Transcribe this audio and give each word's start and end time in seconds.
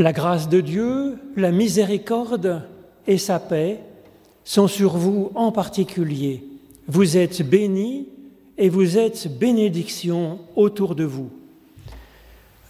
La 0.00 0.14
grâce 0.14 0.48
de 0.48 0.62
Dieu, 0.62 1.18
la 1.36 1.50
miséricorde 1.50 2.62
et 3.06 3.18
sa 3.18 3.38
paix 3.38 3.80
sont 4.44 4.66
sur 4.66 4.96
vous 4.96 5.30
en 5.34 5.52
particulier. 5.52 6.42
Vous 6.88 7.18
êtes 7.18 7.42
bénis 7.42 8.08
et 8.56 8.70
vous 8.70 8.96
êtes 8.96 9.28
bénédiction 9.38 10.38
autour 10.56 10.94
de 10.94 11.04
vous. 11.04 11.28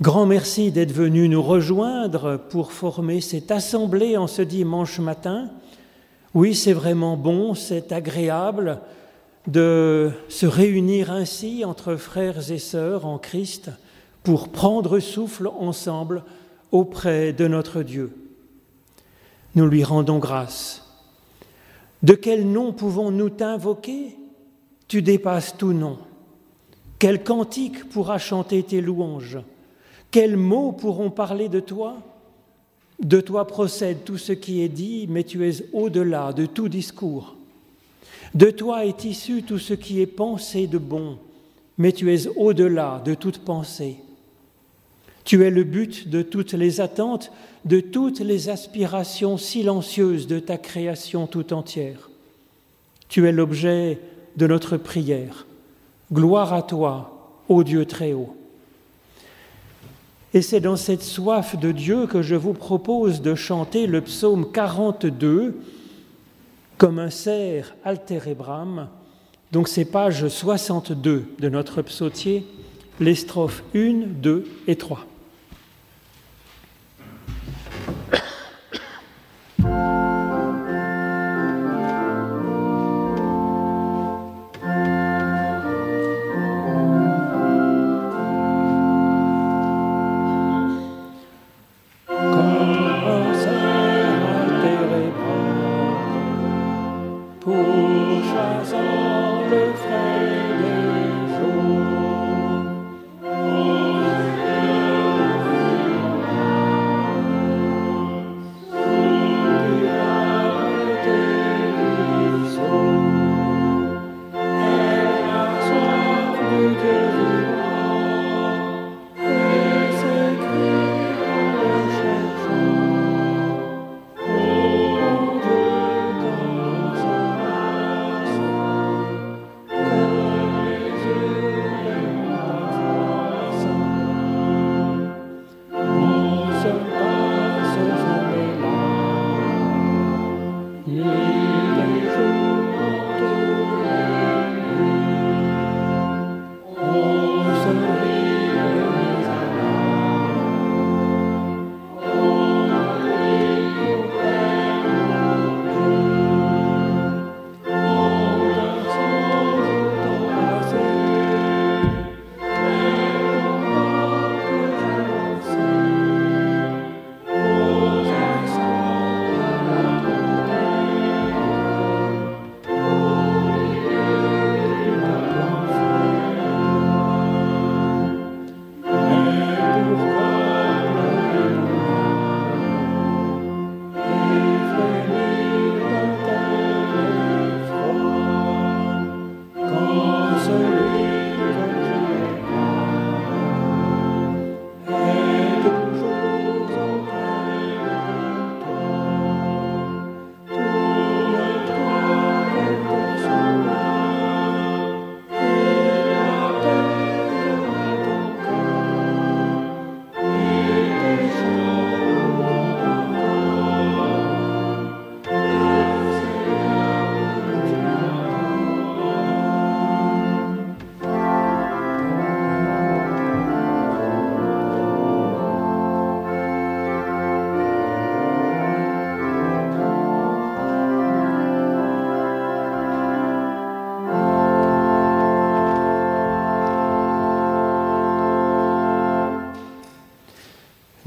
Grand 0.00 0.26
merci 0.26 0.72
d'être 0.72 0.90
venu 0.90 1.28
nous 1.28 1.40
rejoindre 1.40 2.36
pour 2.50 2.72
former 2.72 3.20
cette 3.20 3.52
assemblée 3.52 4.16
en 4.16 4.26
ce 4.26 4.42
dimanche 4.42 4.98
matin. 4.98 5.50
Oui, 6.34 6.56
c'est 6.56 6.72
vraiment 6.72 7.16
bon, 7.16 7.54
c'est 7.54 7.92
agréable 7.92 8.80
de 9.46 10.10
se 10.28 10.46
réunir 10.46 11.12
ainsi 11.12 11.64
entre 11.64 11.94
frères 11.94 12.50
et 12.50 12.58
sœurs 12.58 13.06
en 13.06 13.18
Christ 13.18 13.70
pour 14.24 14.48
prendre 14.48 14.98
souffle 14.98 15.46
ensemble 15.46 16.24
auprès 16.72 17.32
de 17.32 17.46
notre 17.46 17.82
Dieu. 17.82 18.12
Nous 19.54 19.66
lui 19.66 19.84
rendons 19.84 20.18
grâce. 20.18 20.86
De 22.02 22.14
quel 22.14 22.50
nom 22.50 22.72
pouvons-nous 22.72 23.30
t'invoquer? 23.30 24.16
Tu 24.88 25.02
dépasses 25.02 25.56
tout 25.56 25.72
nom. 25.72 25.98
Quel 26.98 27.22
cantique 27.22 27.88
pourra 27.88 28.18
chanter 28.18 28.62
tes 28.62 28.80
louanges? 28.80 29.38
Quels 30.10 30.36
mots 30.36 30.72
pourront 30.72 31.10
parler 31.10 31.48
de 31.48 31.60
toi? 31.60 31.98
De 33.00 33.20
toi 33.20 33.46
procède 33.46 34.04
tout 34.04 34.18
ce 34.18 34.32
qui 34.32 34.62
est 34.62 34.68
dit, 34.68 35.06
mais 35.08 35.24
tu 35.24 35.48
es 35.48 35.64
au-delà 35.72 36.32
de 36.32 36.46
tout 36.46 36.68
discours. 36.68 37.36
De 38.34 38.50
toi 38.50 38.84
est 38.84 39.04
issu 39.04 39.42
tout 39.42 39.58
ce 39.58 39.74
qui 39.74 40.00
est 40.00 40.06
pensé 40.06 40.66
de 40.66 40.78
bon, 40.78 41.18
mais 41.78 41.92
tu 41.92 42.12
es 42.12 42.28
au-delà 42.36 43.02
de 43.04 43.14
toute 43.14 43.38
pensée. 43.38 43.96
Tu 45.30 45.44
es 45.44 45.50
le 45.52 45.62
but 45.62 46.08
de 46.08 46.22
toutes 46.22 46.54
les 46.54 46.80
attentes, 46.80 47.30
de 47.64 47.78
toutes 47.78 48.18
les 48.18 48.48
aspirations 48.48 49.36
silencieuses 49.36 50.26
de 50.26 50.40
ta 50.40 50.58
création 50.58 51.28
tout 51.28 51.52
entière. 51.52 52.10
Tu 53.08 53.28
es 53.28 53.30
l'objet 53.30 54.00
de 54.34 54.48
notre 54.48 54.76
prière. 54.76 55.46
Gloire 56.12 56.52
à 56.52 56.62
toi, 56.62 57.36
ô 57.48 57.62
Dieu 57.62 57.86
très 57.86 58.12
haut. 58.12 58.34
Et 60.34 60.42
c'est 60.42 60.58
dans 60.58 60.74
cette 60.74 61.04
soif 61.04 61.56
de 61.56 61.70
Dieu 61.70 62.08
que 62.08 62.22
je 62.22 62.34
vous 62.34 62.52
propose 62.52 63.22
de 63.22 63.36
chanter 63.36 63.86
le 63.86 64.00
psaume 64.00 64.50
42 64.50 65.60
comme 66.76 66.98
un 66.98 67.10
cerf 67.10 67.76
altérébram. 67.84 68.88
Donc 69.52 69.68
c'est 69.68 69.84
page 69.84 70.26
62 70.26 71.26
de 71.38 71.48
notre 71.48 71.82
psautier, 71.82 72.44
les 72.98 73.14
strophes 73.14 73.62
1, 73.76 74.08
2 74.20 74.44
et 74.66 74.74
3. 74.74 75.06
you 77.90 78.18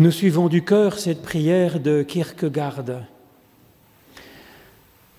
Nous 0.03 0.11
suivons 0.11 0.49
du 0.49 0.65
cœur 0.65 0.99
cette 0.99 1.21
prière 1.21 1.79
de 1.79 2.03
Kierkegaard. 2.03 2.83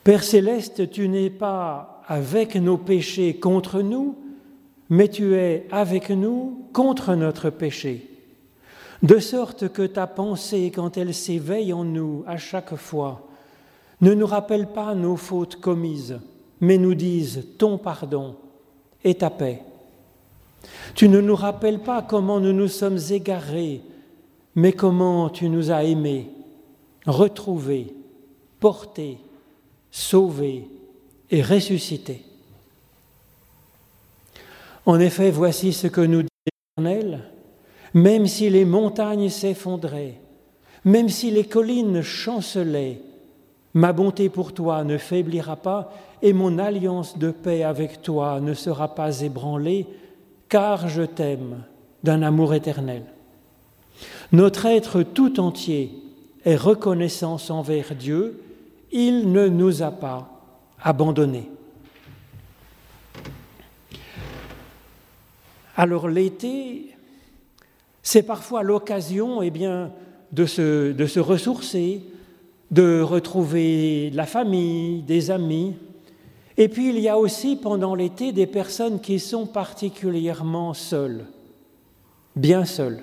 Père 0.04 0.22
céleste, 0.22 0.90
tu 0.90 1.08
n'es 1.08 1.30
pas 1.30 2.02
avec 2.06 2.54
nos 2.56 2.76
péchés 2.76 3.38
contre 3.38 3.80
nous, 3.80 4.14
mais 4.90 5.08
tu 5.08 5.36
es 5.36 5.66
avec 5.70 6.10
nous 6.10 6.66
contre 6.74 7.14
notre 7.14 7.48
péché. 7.48 8.10
De 9.02 9.20
sorte 9.20 9.72
que 9.72 9.86
ta 9.86 10.06
pensée, 10.06 10.70
quand 10.70 10.98
elle 10.98 11.14
s'éveille 11.14 11.72
en 11.72 11.84
nous 11.84 12.22
à 12.26 12.36
chaque 12.36 12.76
fois, 12.76 13.26
ne 14.02 14.12
nous 14.12 14.26
rappelle 14.26 14.66
pas 14.66 14.94
nos 14.94 15.16
fautes 15.16 15.56
commises, 15.62 16.20
mais 16.60 16.76
nous 16.76 16.94
dise 16.94 17.46
ton 17.56 17.78
pardon 17.78 18.36
et 19.02 19.14
ta 19.14 19.30
paix. 19.30 19.62
Tu 20.94 21.08
ne 21.08 21.22
nous 21.22 21.36
rappelles 21.36 21.80
pas 21.80 22.02
comment 22.02 22.38
nous 22.38 22.52
nous 22.52 22.68
sommes 22.68 22.98
égarés, 23.08 23.80
mais 24.54 24.72
comment 24.72 25.30
tu 25.30 25.48
nous 25.48 25.70
as 25.70 25.84
aimés, 25.84 26.30
retrouvés, 27.06 27.94
portés, 28.60 29.18
sauvés 29.90 30.68
et 31.30 31.42
ressuscités. 31.42 32.22
En 34.86 35.00
effet, 35.00 35.30
voici 35.30 35.72
ce 35.72 35.86
que 35.86 36.00
nous 36.00 36.22
dit 36.22 36.28
l'Éternel, 36.76 37.24
même 37.94 38.26
si 38.26 38.50
les 38.50 38.64
montagnes 38.64 39.28
s'effondraient, 39.30 40.20
Même 40.84 41.08
si 41.08 41.30
les 41.30 41.44
collines 41.44 42.02
chancelaient, 42.02 43.00
ma 43.72 43.94
bonté 43.94 44.28
pour 44.28 44.52
toi 44.52 44.84
ne 44.84 44.98
faiblira 44.98 45.56
pas 45.56 45.90
et 46.20 46.34
mon 46.34 46.58
alliance 46.58 47.16
de 47.16 47.30
paix 47.30 47.62
avec 47.62 48.02
toi 48.02 48.38
ne 48.40 48.52
sera 48.52 48.94
pas 48.94 49.22
ébranlée, 49.22 49.86
car 50.50 50.88
je 50.88 51.02
t'aime 51.02 51.64
d'un 52.02 52.20
amour 52.20 52.52
éternel. 52.52 53.02
Notre 54.32 54.66
être 54.66 55.02
tout 55.02 55.40
entier 55.40 55.90
est 56.44 56.56
reconnaissance 56.56 57.50
envers 57.50 57.94
Dieu, 57.94 58.42
il 58.92 59.32
ne 59.32 59.48
nous 59.48 59.82
a 59.82 59.90
pas 59.90 60.30
abandonnés. 60.82 61.50
Alors 65.76 66.08
l'été, 66.08 66.94
c'est 68.02 68.22
parfois 68.22 68.62
l'occasion 68.62 69.42
eh 69.42 69.50
bien, 69.50 69.90
de, 70.30 70.46
se, 70.46 70.92
de 70.92 71.06
se 71.06 71.20
ressourcer, 71.20 72.02
de 72.70 73.00
retrouver 73.00 74.10
la 74.10 74.26
famille, 74.26 75.02
des 75.02 75.30
amis. 75.30 75.74
Et 76.56 76.68
puis 76.68 76.90
il 76.90 77.00
y 77.00 77.08
a 77.08 77.18
aussi 77.18 77.56
pendant 77.56 77.94
l'été 77.94 78.32
des 78.32 78.46
personnes 78.46 79.00
qui 79.00 79.18
sont 79.18 79.46
particulièrement 79.46 80.74
seules, 80.74 81.24
bien 82.36 82.64
seules. 82.64 83.02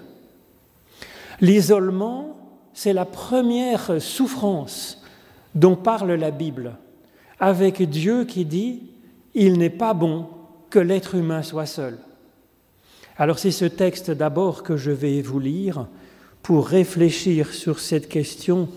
L'isolement, 1.41 2.37
c'est 2.73 2.93
la 2.93 3.05
première 3.05 4.01
souffrance 4.01 5.03
dont 5.55 5.75
parle 5.75 6.13
la 6.13 6.31
Bible, 6.31 6.77
avec 7.39 7.81
Dieu 7.81 8.25
qui 8.25 8.45
dit, 8.45 8.83
Il 9.33 9.57
n'est 9.57 9.69
pas 9.69 9.93
bon 9.93 10.27
que 10.69 10.79
l'être 10.79 11.15
humain 11.15 11.43
soit 11.43 11.65
seul. 11.65 11.97
Alors 13.17 13.39
c'est 13.39 13.51
ce 13.51 13.65
texte 13.65 14.11
d'abord 14.11 14.63
que 14.63 14.77
je 14.77 14.91
vais 14.91 15.21
vous 15.21 15.39
lire 15.39 15.87
pour 16.41 16.67
réfléchir 16.67 17.53
sur 17.53 17.79
cette 17.79 18.07
question 18.07 18.69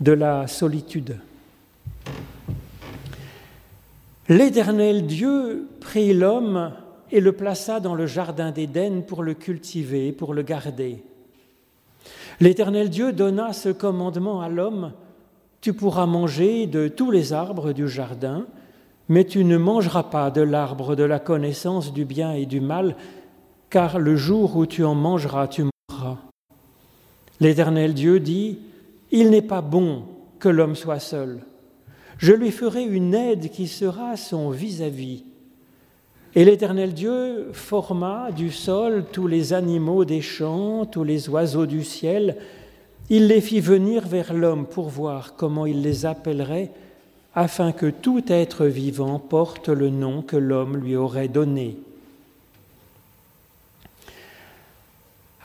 de 0.00 0.12
la 0.12 0.46
solitude. 0.46 1.18
L'Éternel 4.28 5.06
Dieu 5.06 5.68
prit 5.80 6.12
l'homme 6.12 6.72
et 7.12 7.20
le 7.20 7.32
plaça 7.32 7.80
dans 7.80 7.94
le 7.94 8.06
jardin 8.06 8.50
d'Éden 8.50 9.02
pour 9.02 9.22
le 9.22 9.34
cultiver, 9.34 10.12
pour 10.12 10.34
le 10.34 10.42
garder. 10.42 11.02
L'Éternel 12.40 12.90
Dieu 12.90 13.12
donna 13.12 13.52
ce 13.52 13.70
commandement 13.70 14.40
à 14.40 14.48
l'homme, 14.48 14.92
Tu 15.62 15.72
pourras 15.72 16.06
manger 16.06 16.66
de 16.66 16.86
tous 16.86 17.10
les 17.10 17.32
arbres 17.32 17.72
du 17.72 17.88
jardin, 17.88 18.46
mais 19.08 19.24
tu 19.24 19.44
ne 19.44 19.56
mangeras 19.56 20.04
pas 20.04 20.30
de 20.30 20.42
l'arbre 20.42 20.94
de 20.94 21.02
la 21.02 21.18
connaissance 21.18 21.92
du 21.92 22.04
bien 22.04 22.32
et 22.32 22.46
du 22.46 22.60
mal, 22.60 22.94
car 23.70 23.98
le 23.98 24.16
jour 24.16 24.56
où 24.56 24.66
tu 24.66 24.84
en 24.84 24.94
mangeras, 24.94 25.48
tu 25.48 25.64
mourras. 25.64 26.18
L'Éternel 27.40 27.94
Dieu 27.94 28.20
dit, 28.20 28.58
Il 29.10 29.30
n'est 29.30 29.42
pas 29.42 29.62
bon 29.62 30.04
que 30.38 30.48
l'homme 30.48 30.76
soit 30.76 31.00
seul. 31.00 31.40
Je 32.18 32.32
lui 32.32 32.50
ferai 32.50 32.82
une 32.82 33.14
aide 33.14 33.50
qui 33.50 33.66
sera 33.66 34.16
son 34.16 34.50
vis-à-vis. 34.50 35.24
Et 36.36 36.44
l'Éternel 36.44 36.92
Dieu 36.92 37.48
forma 37.54 38.30
du 38.30 38.52
sol 38.52 39.06
tous 39.10 39.26
les 39.26 39.54
animaux 39.54 40.04
des 40.04 40.20
champs, 40.20 40.84
tous 40.84 41.02
les 41.02 41.30
oiseaux 41.30 41.64
du 41.64 41.82
ciel. 41.82 42.36
Il 43.08 43.26
les 43.26 43.40
fit 43.40 43.60
venir 43.60 44.06
vers 44.06 44.34
l'homme 44.34 44.66
pour 44.66 44.90
voir 44.90 45.34
comment 45.34 45.64
il 45.64 45.80
les 45.80 46.04
appellerait, 46.04 46.72
afin 47.34 47.72
que 47.72 47.86
tout 47.86 48.22
être 48.28 48.66
vivant 48.66 49.18
porte 49.18 49.70
le 49.70 49.88
nom 49.88 50.20
que 50.20 50.36
l'homme 50.36 50.76
lui 50.76 50.94
aurait 50.94 51.28
donné. 51.28 51.78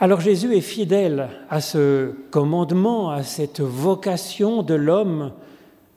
Alors 0.02 0.20
Jésus 0.20 0.54
est 0.58 0.60
fidèle 0.60 1.30
à 1.50 1.62
ce 1.62 2.12
commandement, 2.32 3.12
à 3.12 3.24
cette 3.24 3.62
vocation 3.62 4.62
de 4.62 4.74
l'homme 4.74 5.32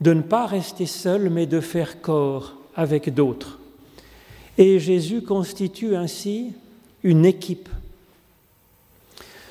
de 0.00 0.14
ne 0.14 0.22
pas 0.22 0.46
rester 0.46 0.86
seul, 0.86 1.30
mais 1.30 1.46
de 1.46 1.58
faire 1.58 2.00
corps 2.00 2.52
avec 2.76 3.12
d'autres. 3.12 3.58
Et 4.56 4.78
Jésus 4.78 5.22
constitue 5.22 5.96
ainsi 5.96 6.52
une 7.02 7.26
équipe. 7.26 7.68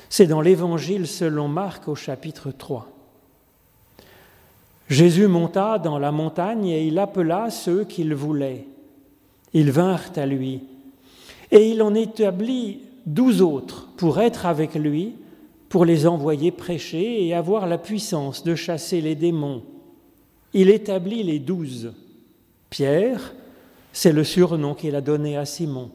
C'est 0.08 0.26
dans 0.26 0.40
l'Évangile 0.40 1.06
selon 1.06 1.48
Marc 1.48 1.88
au 1.88 1.94
chapitre 1.94 2.50
3. 2.50 2.88
Jésus 4.88 5.26
monta 5.26 5.78
dans 5.78 5.98
la 5.98 6.12
montagne 6.12 6.68
et 6.68 6.86
il 6.86 6.98
appela 6.98 7.50
ceux 7.50 7.84
qu'il 7.84 8.14
voulait. 8.14 8.66
Ils 9.52 9.70
vinrent 9.70 10.12
à 10.16 10.26
lui. 10.26 10.62
Et 11.50 11.70
il 11.70 11.82
en 11.82 11.94
établit 11.94 12.80
douze 13.06 13.42
autres 13.42 13.88
pour 13.96 14.20
être 14.20 14.46
avec 14.46 14.74
lui, 14.74 15.14
pour 15.68 15.84
les 15.84 16.06
envoyer 16.06 16.50
prêcher 16.50 17.26
et 17.26 17.34
avoir 17.34 17.66
la 17.66 17.78
puissance 17.78 18.44
de 18.44 18.54
chasser 18.54 19.00
les 19.00 19.14
démons. 19.14 19.62
Il 20.52 20.70
établit 20.70 21.22
les 21.22 21.38
douze. 21.38 21.92
Pierre, 22.70 23.34
c'est 23.94 24.12
le 24.12 24.24
surnom 24.24 24.74
qu'il 24.74 24.96
a 24.96 25.00
donné 25.00 25.36
à 25.36 25.46
Simon. 25.46 25.88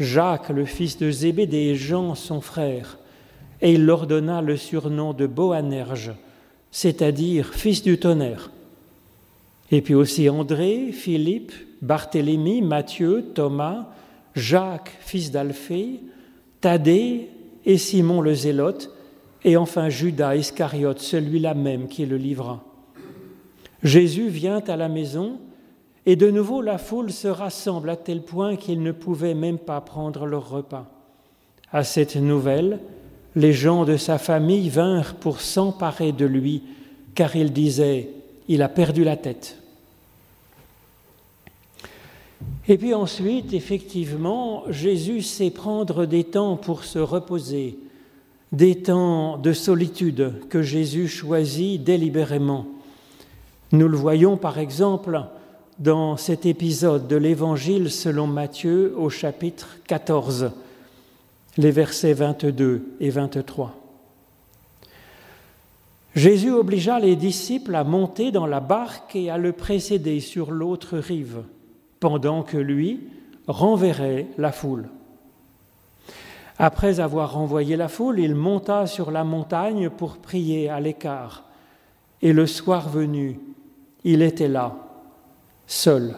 Jacques, 0.00 0.48
le 0.50 0.64
fils 0.64 0.98
de 0.98 1.10
Zébédée, 1.12 1.68
et 1.68 1.74
Jean, 1.76 2.16
son 2.16 2.40
frère. 2.40 2.98
Et 3.62 3.72
il 3.74 3.86
leur 3.86 4.08
donna 4.08 4.42
le 4.42 4.56
surnom 4.56 5.12
de 5.12 5.26
Boanerge, 5.26 6.12
c'est-à-dire 6.72 7.54
fils 7.54 7.82
du 7.82 7.98
tonnerre. 7.98 8.50
Et 9.70 9.80
puis 9.80 9.94
aussi 9.94 10.28
André, 10.28 10.90
Philippe, 10.92 11.52
Barthélemy, 11.80 12.62
Matthieu, 12.62 13.26
Thomas, 13.32 13.86
Jacques, 14.34 14.98
fils 15.00 15.30
d'Alphée, 15.30 16.00
Thaddée 16.60 17.28
et 17.64 17.78
Simon 17.78 18.22
le 18.22 18.34
Zélote, 18.34 18.90
et 19.44 19.56
enfin 19.56 19.88
Judas 19.88 20.34
Iscariote, 20.34 20.98
celui-là 20.98 21.54
même 21.54 21.86
qui 21.86 22.06
le 22.06 22.16
livra. 22.16 22.64
Jésus 23.84 24.28
vient 24.28 24.62
à 24.66 24.76
la 24.76 24.88
maison, 24.88 25.38
et 26.06 26.16
de 26.16 26.30
nouveau 26.30 26.62
la 26.62 26.78
foule 26.78 27.12
se 27.12 27.28
rassemble 27.28 27.90
à 27.90 27.96
tel 27.96 28.22
point 28.22 28.56
qu'ils 28.56 28.82
ne 28.82 28.92
pouvaient 28.92 29.34
même 29.34 29.58
pas 29.58 29.80
prendre 29.80 30.26
leur 30.26 30.48
repas. 30.48 30.86
À 31.72 31.84
cette 31.84 32.16
nouvelle, 32.16 32.80
les 33.36 33.52
gens 33.52 33.84
de 33.84 33.96
sa 33.96 34.18
famille 34.18 34.68
vinrent 34.70 35.14
pour 35.14 35.40
s'emparer 35.40 36.12
de 36.12 36.26
lui, 36.26 36.62
car 37.14 37.36
ils 37.36 37.52
disaient, 37.52 38.10
il 38.48 38.62
a 38.62 38.68
perdu 38.68 39.04
la 39.04 39.16
tête. 39.16 39.56
Et 42.68 42.78
puis 42.78 42.94
ensuite, 42.94 43.52
effectivement, 43.52 44.64
Jésus 44.68 45.22
sait 45.22 45.50
prendre 45.50 46.06
des 46.06 46.24
temps 46.24 46.56
pour 46.56 46.84
se 46.84 46.98
reposer, 46.98 47.78
des 48.52 48.82
temps 48.82 49.38
de 49.38 49.52
solitude 49.52 50.34
que 50.48 50.62
Jésus 50.62 51.08
choisit 51.08 51.82
délibérément. 51.82 52.66
Nous 53.72 53.86
le 53.86 53.96
voyons 53.96 54.36
par 54.36 54.58
exemple 54.58 55.20
dans 55.80 56.18
cet 56.18 56.44
épisode 56.44 57.08
de 57.08 57.16
l'Évangile 57.16 57.90
selon 57.90 58.26
Matthieu 58.26 58.94
au 58.98 59.08
chapitre 59.08 59.78
14, 59.86 60.52
les 61.56 61.70
versets 61.70 62.12
22 62.12 62.96
et 63.00 63.08
23. 63.08 63.74
Jésus 66.14 66.50
obligea 66.50 67.00
les 67.00 67.16
disciples 67.16 67.74
à 67.74 67.82
monter 67.82 68.30
dans 68.30 68.44
la 68.44 68.60
barque 68.60 69.16
et 69.16 69.30
à 69.30 69.38
le 69.38 69.52
précéder 69.52 70.20
sur 70.20 70.50
l'autre 70.50 70.98
rive 70.98 71.44
pendant 71.98 72.42
que 72.42 72.58
lui 72.58 73.00
renverrait 73.46 74.26
la 74.36 74.52
foule. 74.52 74.86
Après 76.58 77.00
avoir 77.00 77.32
renvoyé 77.32 77.76
la 77.76 77.88
foule, 77.88 78.20
il 78.20 78.34
monta 78.34 78.86
sur 78.86 79.10
la 79.10 79.24
montagne 79.24 79.88
pour 79.88 80.18
prier 80.18 80.68
à 80.68 80.78
l'écart. 80.78 81.44
Et 82.20 82.34
le 82.34 82.46
soir 82.46 82.90
venu, 82.90 83.40
il 84.04 84.20
était 84.20 84.48
là, 84.48 84.89
seul. 85.70 86.16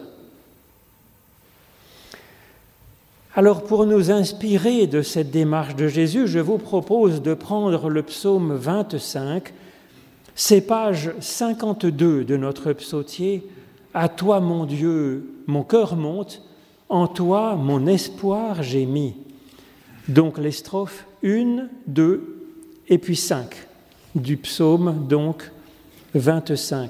Alors 3.35 3.63
pour 3.63 3.85
nous 3.85 4.09
inspirer 4.11 4.87
de 4.87 5.01
cette 5.01 5.29
démarche 5.29 5.75
de 5.75 5.87
Jésus, 5.87 6.27
je 6.27 6.39
vous 6.39 6.57
propose 6.57 7.21
de 7.21 7.35
prendre 7.35 7.89
le 7.89 8.01
psaume 8.03 8.55
25, 8.55 9.53
c'est 10.35 10.61
page 10.61 11.11
52 11.19 12.23
de 12.25 12.35
notre 12.35 12.73
psautier, 12.73 13.47
À 13.93 14.09
toi 14.09 14.39
mon 14.39 14.65
Dieu, 14.65 15.29
mon 15.45 15.63
cœur 15.63 15.95
monte, 15.95 16.41
en 16.89 17.07
toi 17.07 17.55
mon 17.55 17.85
espoir 17.85 18.63
j'ai 18.63 18.87
mis. 18.87 19.13
Donc 20.07 20.39
les 20.39 20.51
strophes 20.51 21.05
1, 21.23 21.67
2 21.85 22.47
et 22.89 22.97
puis 22.97 23.15
5 23.15 23.55
du 24.15 24.35
psaume, 24.37 25.07
donc 25.07 25.51
25, 26.15 26.89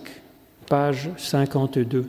page 0.67 1.09
52. 1.17 2.07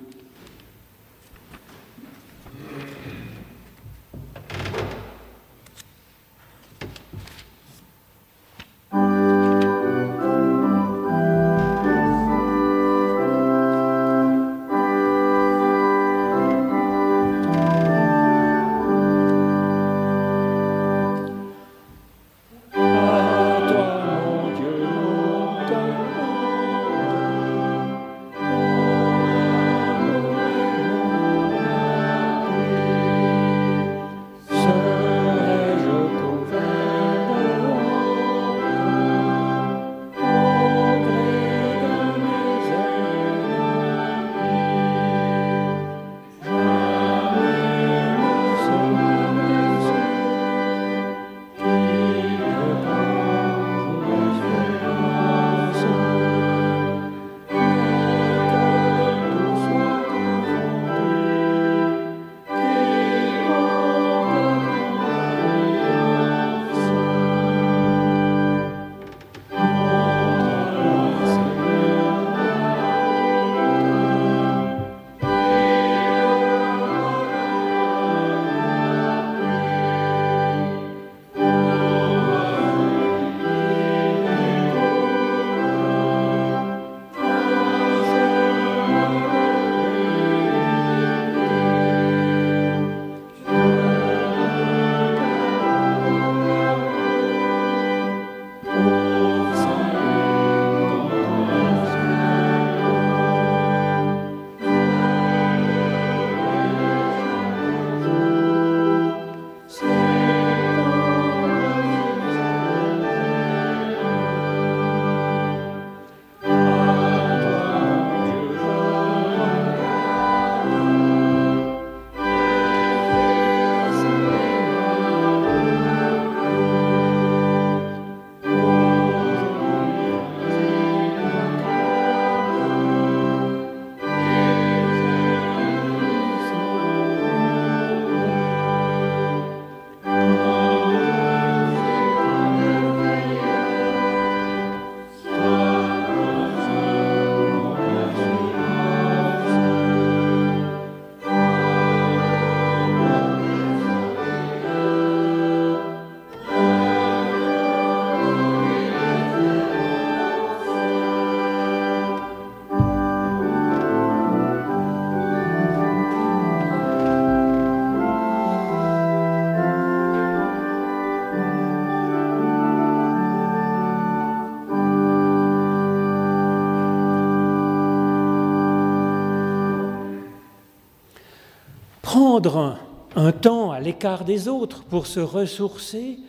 Prendre 182.14 182.78
un 183.16 183.33
temps 183.33 183.73
à 183.73 183.80
l'écart 183.80 184.25
des 184.25 184.47
autres 184.47 184.85
pour 184.85 185.09
se 185.09 185.18
ressourcer 185.18 186.21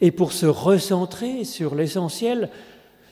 et 0.00 0.10
pour 0.10 0.32
se 0.32 0.46
recentrer 0.46 1.44
sur 1.44 1.76
l'essentiel, 1.76 2.50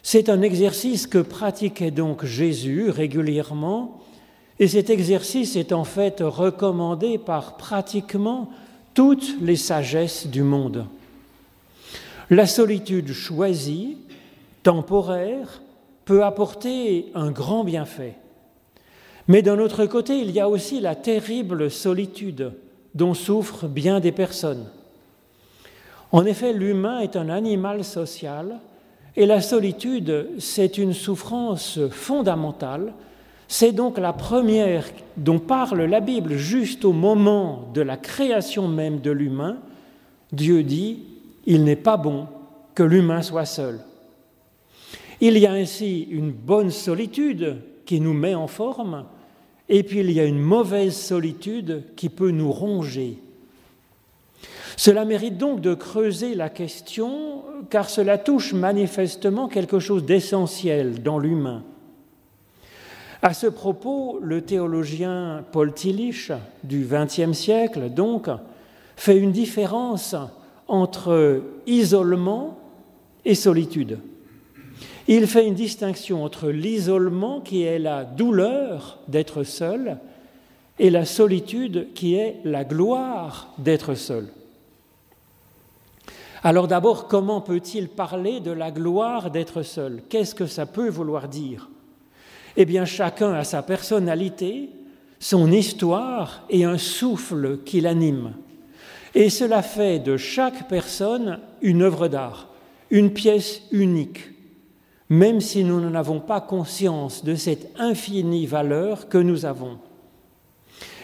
c'est 0.03 0.29
un 0.29 0.43
exercice 0.43 1.07
que 1.07 1.19
pratiquait 1.19 1.93
donc 1.93 2.25
Jésus 2.25 2.91
régulièrement, 2.91 4.01
et 4.59 4.67
cet 4.67 4.91
exercice 4.91 5.55
est 5.55 5.71
en 5.71 5.85
fait 5.85 6.17
recommandé 6.21 7.19
par 7.19 7.57
pratiquement 7.57 8.51
toutes 8.95 9.37
les 9.41 9.55
sagesses 9.55 10.27
du 10.27 10.43
monde. 10.43 10.87
La 12.31 12.49
solitude 12.49 13.13
choisie, 13.13 13.97
temporaire, 14.65 15.63
peut 16.05 16.25
apporter 16.25 17.13
un 17.15 17.31
grand 17.31 17.63
bienfait. 17.63 18.17
Mais 19.29 19.43
d'un 19.43 19.59
autre 19.59 19.85
côté, 19.85 20.19
il 20.19 20.31
y 20.31 20.41
a 20.41 20.49
aussi 20.49 20.81
la 20.81 20.95
terrible 20.95 21.71
solitude 21.71 22.53
dont 22.95 23.15
souffrent 23.15 23.69
bien 23.69 24.01
des 24.01 24.13
personnes. 24.13 24.67
En 26.11 26.25
effet, 26.25 26.55
l'humain 26.55 27.01
est 27.01 27.17
un 27.17 27.29
animal 27.29 27.85
social 27.85 28.59
et 29.15 29.27
la 29.27 29.43
solitude, 29.43 30.31
c'est 30.39 30.79
une 30.79 30.95
souffrance 30.95 31.79
fondamentale. 31.91 32.95
C'est 33.49 33.73
donc 33.73 33.99
la 33.99 34.15
première 34.15 34.87
dont 35.17 35.39
parle 35.39 35.83
la 35.83 36.01
Bible 36.01 36.37
juste 36.37 36.85
au 36.85 36.93
moment 36.93 37.69
de 37.75 37.83
la 37.83 37.97
création 37.97 38.69
même 38.69 39.01
de 39.01 39.11
l'humain. 39.11 39.59
Dieu 40.33 40.63
dit, 40.63 41.03
il 41.47 41.65
n'est 41.65 41.77
pas 41.77 41.97
bon 41.97 42.27
que 42.75 42.83
l'humain 42.83 43.23
soit 43.23 43.47
seul. 43.47 43.81
Il 45.21 45.37
y 45.37 45.47
a 45.47 45.53
ainsi 45.53 46.07
une 46.11 46.31
bonne 46.31 46.71
solitude 46.71 47.57
qui 47.85 48.01
nous 48.01 48.13
met 48.13 48.35
en 48.35 48.47
forme, 48.47 49.05
et 49.69 49.83
puis 49.83 50.01
il 50.01 50.11
y 50.11 50.21
a 50.21 50.25
une 50.25 50.39
mauvaise 50.39 50.97
solitude 50.97 51.83
qui 51.97 52.09
peut 52.09 52.31
nous 52.31 52.53
ronger. 52.53 53.19
Cela 54.77 55.05
mérite 55.05 55.37
donc 55.37 55.61
de 55.61 55.75
creuser 55.75 56.35
la 56.35 56.49
question, 56.49 57.43
car 57.69 57.91
cela 57.91 58.17
touche 58.17 58.53
manifestement 58.53 59.49
quelque 59.49 59.81
chose 59.81 60.05
d'essentiel 60.05 61.03
dans 61.03 61.19
l'humain. 61.19 61.65
À 63.21 63.35
ce 63.35 63.49
propos, 63.49 64.21
le 64.23 64.43
théologien 64.43 65.45
Paul 65.51 65.75
Tillich 65.75 66.31
du 66.63 66.87
XXe 66.89 67.37
siècle, 67.37 67.91
donc, 67.91 68.29
fait 68.95 69.19
une 69.19 69.33
différence 69.33 70.15
entre 70.69 71.43
isolement 71.67 72.59
et 73.25 73.35
solitude. 73.35 73.99
Il 75.11 75.27
fait 75.27 75.47
une 75.47 75.55
distinction 75.55 76.23
entre 76.23 76.51
l'isolement 76.51 77.41
qui 77.41 77.63
est 77.63 77.79
la 77.79 78.05
douleur 78.05 78.99
d'être 79.09 79.43
seul 79.43 79.97
et 80.79 80.91
la 80.91 81.07
solitude 81.07 81.95
qui 81.95 82.15
est 82.15 82.37
la 82.45 82.63
gloire 82.63 83.55
d'être 83.57 83.95
seul. 83.95 84.29
Alors 86.45 86.69
d'abord, 86.69 87.09
comment 87.09 87.41
peut-il 87.41 87.89
parler 87.89 88.41
de 88.41 88.51
la 88.51 88.71
gloire 88.71 89.31
d'être 89.31 89.63
seul? 89.63 90.03
Qu'est-ce 90.11 90.35
que 90.35 90.47
ça 90.47 90.67
peut 90.67 90.91
vouloir 90.91 91.27
dire? 91.27 91.71
Eh 92.59 92.67
bien, 92.67 92.85
chacun 92.85 93.33
a 93.33 93.45
sa 93.45 93.63
personnalité, 93.63 94.69
son 95.21 95.51
histoire 95.51 96.43
et 96.51 96.65
un 96.65 96.77
souffle 96.77 97.61
qui 97.65 97.81
l'anime. 97.81 98.35
Et 99.15 99.31
cela 99.31 99.63
fait 99.63 100.01
de 100.01 100.19
chaque 100.19 100.69
personne 100.69 101.41
une 101.63 101.81
œuvre 101.81 102.09
d'art, 102.09 102.49
une 102.91 103.11
pièce 103.11 103.63
unique 103.73 104.38
même 105.09 105.41
si 105.41 105.65
nous 105.65 105.81
n'en 105.81 105.95
avons 105.95 106.21
pas 106.21 106.41
conscience 106.41 107.25
de 107.25 107.35
cette 107.35 107.71
infinie 107.79 108.47
valeur 108.47 109.09
que 109.09 109.19
nous 109.19 109.47
avons. 109.47 109.79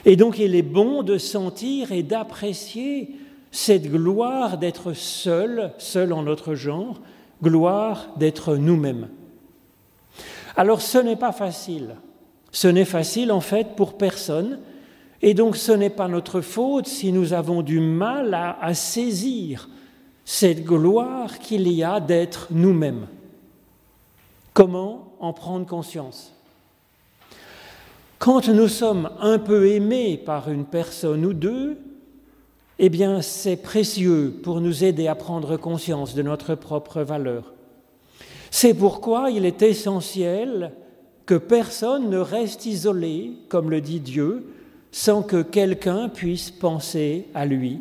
Et 0.04 0.16
donc 0.16 0.38
il 0.38 0.54
est 0.54 0.62
bon 0.62 1.02
de 1.02 1.16
sentir 1.16 1.92
et 1.92 2.02
d'apprécier 2.02 3.16
cette 3.50 3.90
gloire 3.90 4.58
d'être 4.58 4.92
seul, 4.92 5.72
seul 5.78 6.12
en 6.12 6.22
notre 6.22 6.54
genre, 6.54 7.00
gloire 7.42 8.08
d'être 8.16 8.56
nous-mêmes. 8.56 9.08
Alors 10.56 10.82
ce 10.82 10.98
n'est 10.98 11.16
pas 11.16 11.32
facile. 11.32 11.96
Ce 12.52 12.68
n'est 12.68 12.84
facile 12.84 13.32
en 13.32 13.40
fait 13.40 13.74
pour 13.76 13.96
personne. 13.96 14.58
Et 15.22 15.32
donc 15.32 15.56
ce 15.56 15.72
n'est 15.72 15.90
pas 15.90 16.08
notre 16.08 16.42
faute 16.42 16.86
si 16.86 17.10
nous 17.10 17.32
avons 17.32 17.62
du 17.62 17.80
mal 17.80 18.34
à, 18.34 18.58
à 18.60 18.74
saisir 18.74 19.70
cette 20.26 20.64
gloire 20.64 21.38
qu'il 21.38 21.66
y 21.68 21.82
a 21.82 22.00
d'être 22.00 22.48
nous-mêmes. 22.50 23.06
Comment 24.54 25.12
en 25.18 25.32
prendre 25.32 25.66
conscience? 25.66 26.32
Quand 28.20 28.48
nous 28.48 28.68
sommes 28.68 29.10
un 29.20 29.38
peu 29.38 29.68
aimés 29.68 30.16
par 30.16 30.48
une 30.48 30.64
personne 30.64 31.26
ou 31.26 31.34
deux, 31.34 31.76
eh 32.78 32.88
bien 32.88 33.20
c'est 33.20 33.56
précieux 33.56 34.32
pour 34.44 34.60
nous 34.60 34.84
aider 34.84 35.08
à 35.08 35.16
prendre 35.16 35.56
conscience 35.56 36.14
de 36.14 36.22
notre 36.22 36.54
propre 36.54 37.02
valeur. 37.02 37.52
C'est 38.52 38.74
pourquoi 38.74 39.32
il 39.32 39.44
est 39.44 39.62
essentiel 39.62 40.72
que 41.26 41.34
personne 41.34 42.08
ne 42.08 42.18
reste 42.18 42.64
isolé, 42.64 43.32
comme 43.48 43.70
le 43.70 43.80
dit 43.80 43.98
Dieu, 43.98 44.46
sans 44.92 45.22
que 45.22 45.42
quelqu'un 45.42 46.08
puisse 46.08 46.52
penser 46.52 47.26
à 47.34 47.44
lui 47.44 47.80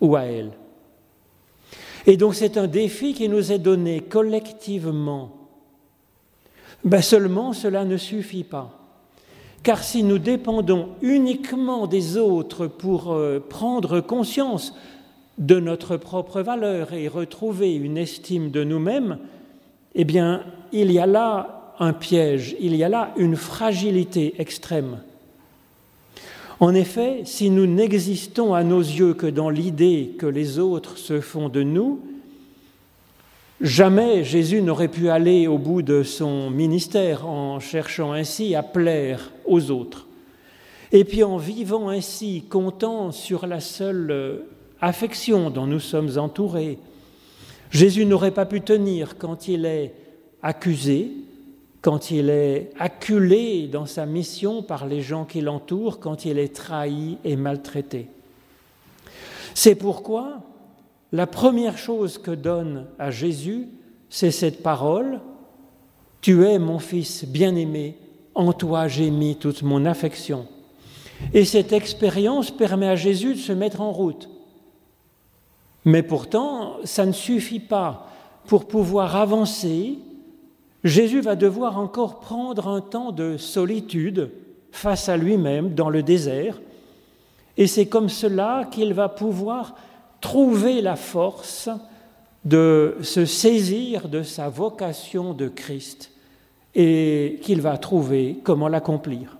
ou 0.00 0.16
à 0.16 0.22
elle. 0.22 0.52
Et 2.06 2.16
donc 2.16 2.34
c'est 2.34 2.56
un 2.56 2.68
défi 2.68 3.12
qui 3.12 3.28
nous 3.28 3.52
est 3.52 3.58
donné 3.58 4.00
collectivement. 4.00 5.35
Ben 6.84 7.02
seulement 7.02 7.52
cela 7.52 7.84
ne 7.84 7.96
suffit 7.96 8.44
pas. 8.44 8.72
Car 9.62 9.82
si 9.82 10.02
nous 10.02 10.18
dépendons 10.18 10.90
uniquement 11.02 11.86
des 11.86 12.16
autres 12.16 12.66
pour 12.68 13.12
euh, 13.12 13.40
prendre 13.40 14.00
conscience 14.00 14.74
de 15.38 15.58
notre 15.58 15.96
propre 15.96 16.40
valeur 16.40 16.92
et 16.92 17.08
retrouver 17.08 17.74
une 17.74 17.98
estime 17.98 18.50
de 18.50 18.62
nous-mêmes, 18.62 19.18
eh 19.94 20.04
bien, 20.04 20.44
il 20.72 20.92
y 20.92 20.98
a 20.98 21.06
là 21.06 21.74
un 21.78 21.92
piège, 21.92 22.56
il 22.60 22.76
y 22.76 22.84
a 22.84 22.88
là 22.88 23.12
une 23.16 23.36
fragilité 23.36 24.34
extrême. 24.38 25.00
En 26.58 26.74
effet, 26.74 27.22
si 27.24 27.50
nous 27.50 27.66
n'existons 27.66 28.54
à 28.54 28.64
nos 28.64 28.80
yeux 28.80 29.14
que 29.14 29.26
dans 29.26 29.50
l'idée 29.50 30.14
que 30.18 30.26
les 30.26 30.58
autres 30.58 30.96
se 30.96 31.20
font 31.20 31.48
de 31.48 31.62
nous, 31.62 32.00
jamais 33.60 34.24
Jésus 34.24 34.62
n'aurait 34.62 34.88
pu 34.88 35.08
aller 35.08 35.46
au 35.46 35.58
bout 35.58 35.82
de 35.82 36.02
son 36.02 36.50
ministère 36.50 37.26
en 37.26 37.60
cherchant 37.60 38.12
ainsi 38.12 38.54
à 38.54 38.62
plaire 38.62 39.32
aux 39.44 39.70
autres. 39.70 40.06
Et 40.92 41.04
puis 41.04 41.24
en 41.24 41.36
vivant 41.36 41.88
ainsi, 41.88 42.44
comptant 42.48 43.10
sur 43.12 43.46
la 43.46 43.60
seule 43.60 44.44
affection 44.80 45.50
dont 45.50 45.66
nous 45.66 45.80
sommes 45.80 46.18
entourés, 46.18 46.78
Jésus 47.70 48.06
n'aurait 48.06 48.30
pas 48.30 48.46
pu 48.46 48.60
tenir 48.60 49.18
quand 49.18 49.48
il 49.48 49.64
est 49.64 49.94
accusé, 50.42 51.10
quand 51.82 52.10
il 52.10 52.30
est 52.30 52.70
acculé 52.78 53.66
dans 53.66 53.86
sa 53.86 54.06
mission 54.06 54.62
par 54.62 54.86
les 54.86 55.02
gens 55.02 55.24
qui 55.24 55.40
l'entourent, 55.40 55.98
quand 55.98 56.24
il 56.24 56.38
est 56.38 56.54
trahi 56.54 57.18
et 57.24 57.36
maltraité. 57.36 58.08
C'est 59.54 59.74
pourquoi 59.74 60.40
la 61.12 61.26
première 61.26 61.78
chose 61.78 62.18
que 62.18 62.30
donne 62.30 62.86
à 62.98 63.10
Jésus, 63.10 63.68
c'est 64.08 64.30
cette 64.30 64.62
parole, 64.62 65.20
Tu 66.20 66.44
es 66.44 66.58
mon 66.58 66.78
fils 66.78 67.24
bien-aimé, 67.24 67.96
en 68.34 68.52
toi 68.52 68.88
j'ai 68.88 69.10
mis 69.10 69.36
toute 69.36 69.62
mon 69.62 69.84
affection. 69.84 70.46
Et 71.32 71.44
cette 71.44 71.72
expérience 71.72 72.50
permet 72.50 72.88
à 72.88 72.96
Jésus 72.96 73.34
de 73.34 73.38
se 73.38 73.52
mettre 73.52 73.80
en 73.80 73.92
route. 73.92 74.28
Mais 75.84 76.02
pourtant, 76.02 76.76
ça 76.84 77.06
ne 77.06 77.12
suffit 77.12 77.60
pas 77.60 78.08
pour 78.46 78.66
pouvoir 78.66 79.16
avancer 79.16 79.98
Jésus 80.86 81.20
va 81.20 81.34
devoir 81.34 81.78
encore 81.78 82.20
prendre 82.20 82.68
un 82.68 82.80
temps 82.80 83.10
de 83.10 83.36
solitude 83.36 84.30
face 84.70 85.08
à 85.08 85.16
lui-même 85.16 85.74
dans 85.74 85.90
le 85.90 86.02
désert, 86.02 86.60
et 87.56 87.66
c'est 87.66 87.86
comme 87.86 88.08
cela 88.08 88.68
qu'il 88.70 88.94
va 88.94 89.08
pouvoir 89.08 89.74
trouver 90.26 90.82
la 90.82 90.96
force 90.96 91.68
de 92.44 92.96
se 93.02 93.24
saisir 93.24 94.08
de 94.08 94.24
sa 94.24 94.48
vocation 94.48 95.34
de 95.34 95.46
Christ 95.46 96.10
et 96.74 97.38
qu'il 97.42 97.60
va 97.60 97.78
trouver 97.78 98.40
comment 98.42 98.66
l'accomplir. 98.66 99.36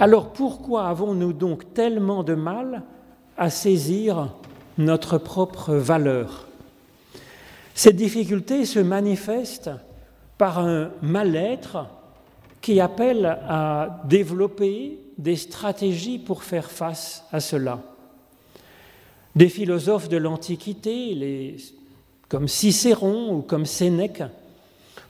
Alors 0.00 0.32
pourquoi 0.32 0.88
avons-nous 0.88 1.32
donc 1.32 1.74
tellement 1.74 2.24
de 2.24 2.34
mal 2.34 2.82
à 3.38 3.50
saisir 3.50 4.32
notre 4.78 5.16
propre 5.16 5.74
valeur? 5.74 6.48
Cette 7.76 7.94
difficulté 7.94 8.66
se 8.66 8.80
manifeste 8.80 9.70
par 10.38 10.58
un 10.58 10.90
mal-être 11.02 11.86
qui 12.60 12.80
appelle 12.80 13.26
à 13.26 14.02
développer 14.06 14.98
des 15.18 15.36
stratégies 15.36 16.18
pour 16.18 16.42
faire 16.42 16.68
face 16.68 17.24
à 17.30 17.38
cela. 17.38 17.78
Des 19.34 19.48
philosophes 19.48 20.08
de 20.08 20.18
l'Antiquité, 20.18 21.56
comme 22.28 22.48
Cicéron 22.48 23.36
ou 23.36 23.42
comme 23.42 23.66
Sénèque, 23.66 24.22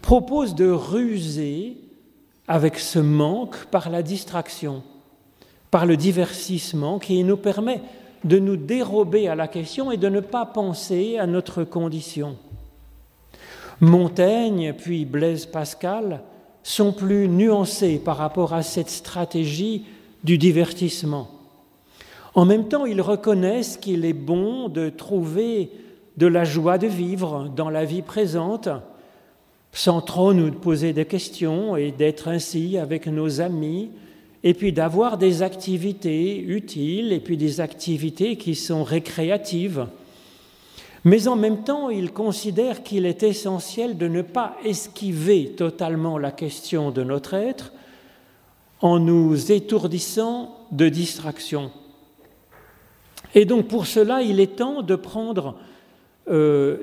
proposent 0.00 0.54
de 0.54 0.68
ruser 0.68 1.76
avec 2.46 2.78
ce 2.78 2.98
manque 2.98 3.56
par 3.66 3.90
la 3.90 4.02
distraction, 4.02 4.82
par 5.70 5.87
le 5.87 5.96
divertissement 5.96 6.98
qui 6.98 7.22
nous 7.24 7.37
permet 7.37 7.80
de 8.24 8.38
nous 8.38 8.56
dérober 8.56 9.26
à 9.28 9.35
la 9.35 9.48
question 9.48 9.90
et 9.90 9.96
de 9.96 10.08
ne 10.08 10.20
pas 10.20 10.46
penser 10.46 11.18
à 11.18 11.26
notre 11.26 11.64
condition. 11.64 12.37
Montaigne 13.80 14.74
puis 14.74 15.04
Blaise 15.04 15.46
Pascal 15.46 16.22
sont 16.62 16.92
plus 16.92 17.28
nuancés 17.28 17.98
par 17.98 18.16
rapport 18.16 18.52
à 18.52 18.62
cette 18.62 18.90
stratégie 18.90 19.85
du 20.22 20.38
divertissement. 20.38 21.28
En 22.34 22.44
même 22.46 22.68
temps, 22.68 22.86
ils 22.86 23.00
reconnaissent 23.00 23.76
qu'il 23.76 24.04
est 24.04 24.14
bon 24.14 24.68
de 24.68 24.88
trouver 24.88 25.70
de 26.16 26.26
la 26.26 26.44
joie 26.44 26.78
de 26.78 26.86
vivre 26.86 27.50
dans 27.54 27.68
la 27.68 27.84
vie 27.84 28.02
présente, 28.02 28.68
sans 29.72 30.00
trop 30.00 30.32
nous 30.32 30.50
poser 30.50 30.92
des 30.92 31.04
questions 31.04 31.76
et 31.76 31.90
d'être 31.90 32.28
ainsi 32.28 32.78
avec 32.78 33.06
nos 33.06 33.40
amis, 33.40 33.90
et 34.44 34.54
puis 34.54 34.72
d'avoir 34.72 35.18
des 35.18 35.42
activités 35.42 36.38
utiles 36.38 37.12
et 37.12 37.20
puis 37.20 37.36
des 37.36 37.60
activités 37.60 38.36
qui 38.36 38.54
sont 38.54 38.82
récréatives. 38.82 39.86
Mais 41.04 41.28
en 41.28 41.36
même 41.36 41.64
temps, 41.64 41.90
il 41.90 42.12
considère 42.12 42.82
qu'il 42.82 43.06
est 43.06 43.22
essentiel 43.22 43.98
de 43.98 44.08
ne 44.08 44.22
pas 44.22 44.56
esquiver 44.64 45.50
totalement 45.56 46.18
la 46.18 46.30
question 46.30 46.90
de 46.90 47.02
notre 47.02 47.34
être 47.34 47.72
en 48.80 48.98
nous 48.98 49.52
étourdissant 49.52 50.56
de 50.72 50.88
distractions. 50.88 51.70
Et 53.34 53.44
donc 53.44 53.68
pour 53.68 53.86
cela, 53.86 54.22
il 54.22 54.40
est 54.40 54.56
temps 54.56 54.82
de 54.82 54.94
prendre, 54.94 55.56
euh, 56.28 56.76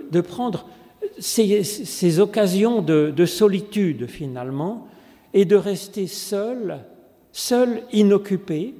ces, 1.19 2.19
occasions 2.19 2.81
de, 2.81 3.25
solitude 3.25 4.07
finalement 4.07 4.87
et 5.33 5.45
de 5.45 5.55
rester 5.55 6.07
seul, 6.07 6.79
seul, 7.31 7.83
inoccupé, 7.91 8.73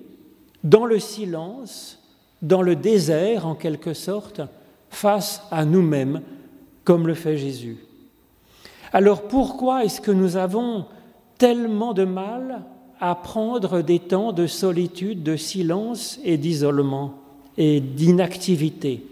dans 0.63 0.86
le 0.86 0.99
silence, 0.99 1.99
dans 2.41 2.62
le 2.62 2.75
désert 2.75 3.45
en 3.45 3.55
quelque 3.55 3.93
sorte, 3.93 4.41
face 4.89 5.43
à 5.51 5.63
nous-mêmes, 5.63 6.21
comme 6.84 7.08
le 7.08 7.13
fait 7.13 7.38
Jésus. 7.38 7.77
Alors 8.91 9.27
pourquoi 9.27 9.86
est-ce 9.86 10.01
que 10.01 10.12
nous 10.12 10.36
avons 10.36 10.86
tellement 11.38 11.93
de 11.93 12.03
mal 12.03 12.63
à 12.99 13.13
prendre 13.15 13.82
des 13.82 13.99
temps 13.99 14.34
de 14.34 14.47
solitude, 14.47 15.21
de 15.21 15.36
silence 15.36 16.19
et 16.23 16.38
d'isolement? 16.38 17.29
Et 17.60 17.80
d'inactivité 17.80 19.04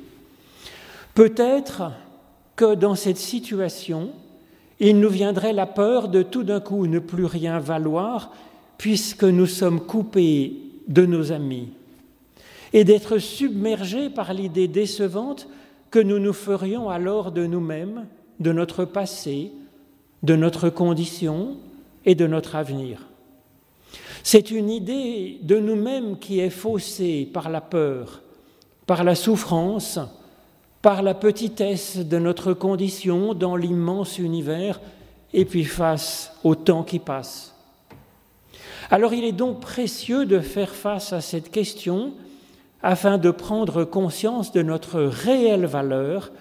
Peut-être 1.17 1.93
que 2.55 2.75
dans 2.75 2.93
cette 2.93 3.17
situation, 3.17 4.11
il 4.79 4.99
nous 4.99 5.09
viendrait 5.09 5.51
la 5.51 5.65
peur 5.65 6.09
de 6.09 6.21
tout 6.21 6.43
d'un 6.43 6.59
coup 6.59 6.85
ne 6.85 6.99
plus 6.99 7.25
rien 7.25 7.57
valoir 7.57 8.31
puisque 8.77 9.23
nous 9.23 9.47
sommes 9.47 9.81
coupés 9.81 10.53
de 10.87 11.07
nos 11.07 11.31
amis 11.31 11.69
et 12.71 12.83
d'être 12.83 13.17
submergés 13.17 14.11
par 14.11 14.31
l'idée 14.31 14.67
décevante 14.67 15.47
que 15.89 15.97
nous 15.97 16.19
nous 16.19 16.33
ferions 16.33 16.87
alors 16.87 17.31
de 17.31 17.47
nous-mêmes, 17.47 18.05
de 18.39 18.51
notre 18.51 18.85
passé, 18.85 19.51
de 20.21 20.35
notre 20.35 20.69
condition 20.69 21.57
et 22.05 22.13
de 22.13 22.27
notre 22.27 22.55
avenir. 22.55 23.07
C'est 24.21 24.51
une 24.51 24.69
idée 24.69 25.39
de 25.41 25.57
nous-mêmes 25.57 26.19
qui 26.19 26.41
est 26.41 26.51
faussée 26.51 27.27
par 27.33 27.49
la 27.49 27.61
peur, 27.61 28.21
par 28.87 29.03
la 29.03 29.13
souffrance, 29.13 29.99
par 30.81 31.03
la 31.03 31.13
petitesse 31.13 31.97
de 31.97 32.17
notre 32.17 32.53
condition 32.53 33.33
dans 33.33 33.55
l'immense 33.55 34.17
univers 34.17 34.79
et 35.33 35.45
puis 35.45 35.65
face 35.65 36.33
au 36.43 36.55
temps 36.55 36.83
qui 36.83 36.99
passe. 36.99 37.53
Alors 38.89 39.13
il 39.13 39.25
est 39.25 39.33
donc 39.33 39.59
précieux 39.59 40.25
de 40.25 40.39
faire 40.39 40.73
face 40.73 41.11
à 41.11 41.19
cette 41.19 41.51
question 41.51 42.13
afin 42.81 43.17
de 43.17 43.31
prendre 43.31 43.83
conscience 43.83 44.53
de 44.53 44.61
notre 44.61 45.01
réelle 45.01 45.65
valeur, 45.65 46.31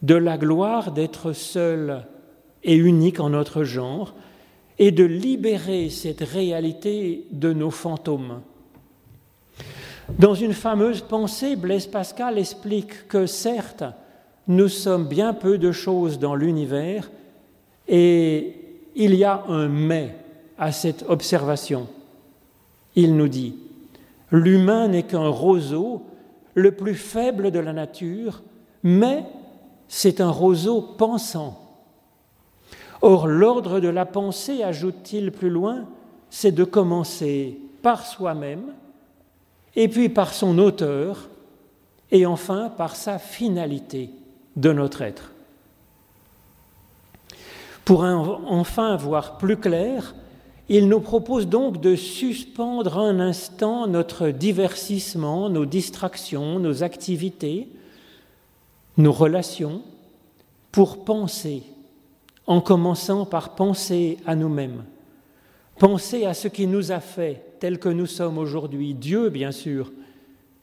de 0.00 0.14
la 0.14 0.38
gloire 0.38 0.92
d'être 0.92 1.32
seul 1.32 2.06
et 2.62 2.76
unique 2.76 3.20
en 3.20 3.30
notre 3.30 3.64
genre, 3.64 4.14
et 4.78 4.90
de 4.90 5.04
libérer 5.04 5.90
cette 5.90 6.22
réalité 6.22 7.26
de 7.32 7.52
nos 7.52 7.70
fantômes. 7.70 8.40
Dans 10.10 10.34
une 10.34 10.52
fameuse 10.52 11.00
pensée, 11.00 11.56
Blaise 11.56 11.86
Pascal 11.86 12.38
explique 12.38 13.08
que 13.08 13.26
certes, 13.26 13.84
nous 14.46 14.68
sommes 14.68 15.06
bien 15.06 15.32
peu 15.32 15.56
de 15.56 15.72
choses 15.72 16.18
dans 16.18 16.34
l'univers, 16.34 17.10
Et 17.86 18.56
il 18.94 19.14
y 19.14 19.24
a 19.24 19.44
un 19.48 19.68
mais 19.68 20.16
à 20.56 20.72
cette 20.72 21.04
observation. 21.08 21.88
Il 22.96 23.16
nous 23.16 23.28
dit, 23.28 23.56
l'humain 24.30 24.88
n'est 24.88 25.02
qu'un 25.02 25.28
roseau, 25.28 26.02
le 26.54 26.72
plus 26.72 26.94
faible 26.94 27.50
de 27.50 27.58
la 27.58 27.72
nature, 27.72 28.42
mais 28.82 29.24
c'est 29.88 30.20
un 30.20 30.30
roseau 30.30 30.80
pensant. 30.80 31.60
Or, 33.02 33.26
l'ordre 33.26 33.80
de 33.80 33.88
la 33.88 34.06
pensée, 34.06 34.62
ajoute-t-il 34.62 35.32
plus 35.32 35.50
loin, 35.50 35.84
c'est 36.30 36.52
de 36.52 36.64
commencer 36.64 37.58
par 37.82 38.06
soi-même, 38.06 38.72
et 39.76 39.88
puis 39.88 40.08
par 40.08 40.32
son 40.32 40.58
auteur, 40.58 41.28
et 42.10 42.26
enfin 42.26 42.70
par 42.76 42.96
sa 42.96 43.18
finalité 43.18 44.10
de 44.56 44.72
notre 44.72 45.02
être. 45.02 45.32
Pour 47.84 48.02
enfin 48.02 48.96
voir 48.96 49.36
plus 49.36 49.56
clair, 49.56 50.14
il 50.68 50.88
nous 50.88 51.00
propose 51.00 51.46
donc 51.46 51.80
de 51.80 51.96
suspendre 51.96 52.98
un 52.98 53.20
instant 53.20 53.86
notre 53.86 54.28
divertissement, 54.28 55.50
nos 55.50 55.66
distractions, 55.66 56.58
nos 56.58 56.82
activités, 56.82 57.68
nos 58.96 59.12
relations, 59.12 59.82
pour 60.72 61.04
penser, 61.04 61.62
en 62.46 62.60
commençant 62.60 63.26
par 63.26 63.54
penser 63.54 64.18
à 64.26 64.34
nous-mêmes, 64.34 64.84
penser 65.78 66.24
à 66.24 66.32
ce 66.32 66.48
qui 66.48 66.66
nous 66.66 66.90
a 66.90 67.00
fait 67.00 67.43
tel 67.60 67.78
que 67.78 67.88
nous 67.88 68.06
sommes 68.06 68.38
aujourd'hui, 68.38 68.94
Dieu 68.94 69.30
bien 69.30 69.52
sûr, 69.52 69.92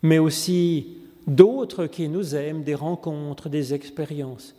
mais 0.01 0.19
aussi 0.19 0.87
d'autres 1.27 1.87
qui 1.87 2.07
nous 2.09 2.35
aiment, 2.35 2.63
des 2.63 2.75
rencontres, 2.75 3.49
des 3.49 3.73
expériences 3.73 4.55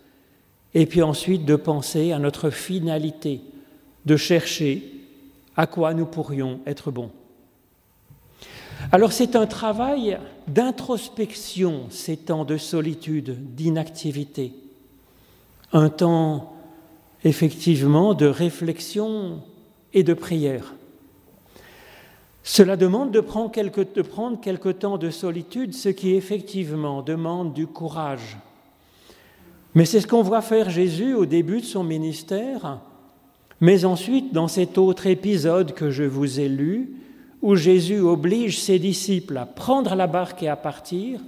et 0.74 0.86
puis 0.86 1.02
ensuite 1.02 1.44
de 1.44 1.56
penser 1.56 2.12
à 2.12 2.18
notre 2.18 2.50
finalité, 2.50 3.40
de 4.06 4.16
chercher 4.16 4.82
à 5.56 5.66
quoi 5.66 5.94
nous 5.94 6.06
pourrions 6.06 6.60
être 6.66 6.90
bons. 6.90 7.10
Alors 8.90 9.12
c'est 9.12 9.36
un 9.36 9.46
travail 9.46 10.18
d'introspection, 10.48 11.86
ces 11.90 12.16
temps 12.16 12.44
de 12.44 12.56
solitude, 12.56 13.54
d'inactivité, 13.54 14.52
un 15.72 15.88
temps 15.88 16.54
effectivement 17.22 18.14
de 18.14 18.26
réflexion 18.26 19.40
et 19.92 20.02
de 20.02 20.14
prière. 20.14 20.74
Cela 22.44 22.76
demande 22.76 23.12
de 23.12 23.20
prendre, 23.20 23.52
quelque, 23.52 23.80
de 23.80 24.02
prendre 24.02 24.40
quelque 24.40 24.68
temps 24.68 24.98
de 24.98 25.10
solitude, 25.10 25.74
ce 25.74 25.88
qui 25.88 26.14
effectivement 26.14 27.02
demande 27.02 27.52
du 27.54 27.66
courage, 27.66 28.36
mais 29.74 29.86
c'est 29.86 30.00
ce 30.00 30.06
qu'on 30.06 30.22
voit 30.22 30.42
faire 30.42 30.68
Jésus 30.68 31.14
au 31.14 31.24
début 31.24 31.60
de 31.60 31.66
son 31.66 31.82
ministère, 31.82 32.80
mais 33.60 33.84
ensuite 33.84 34.32
dans 34.32 34.48
cet 34.48 34.76
autre 34.76 35.06
épisode 35.06 35.72
que 35.72 35.90
je 35.90 36.02
vous 36.02 36.40
ai 36.40 36.48
lu, 36.48 36.96
où 37.40 37.56
Jésus 37.56 38.00
oblige 38.00 38.60
ses 38.60 38.78
disciples 38.78 39.36
à 39.36 39.46
prendre 39.46 39.94
la 39.94 40.06
barque 40.06 40.42
et 40.42 40.48
à 40.48 40.56
partir, 40.56 41.20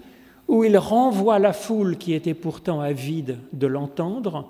où 0.46 0.62
il 0.62 0.76
renvoie 0.76 1.38
la 1.38 1.52
foule 1.52 1.96
qui 1.96 2.12
était 2.12 2.34
pourtant 2.34 2.80
avide 2.80 3.38
de 3.52 3.66
l'entendre, 3.66 4.48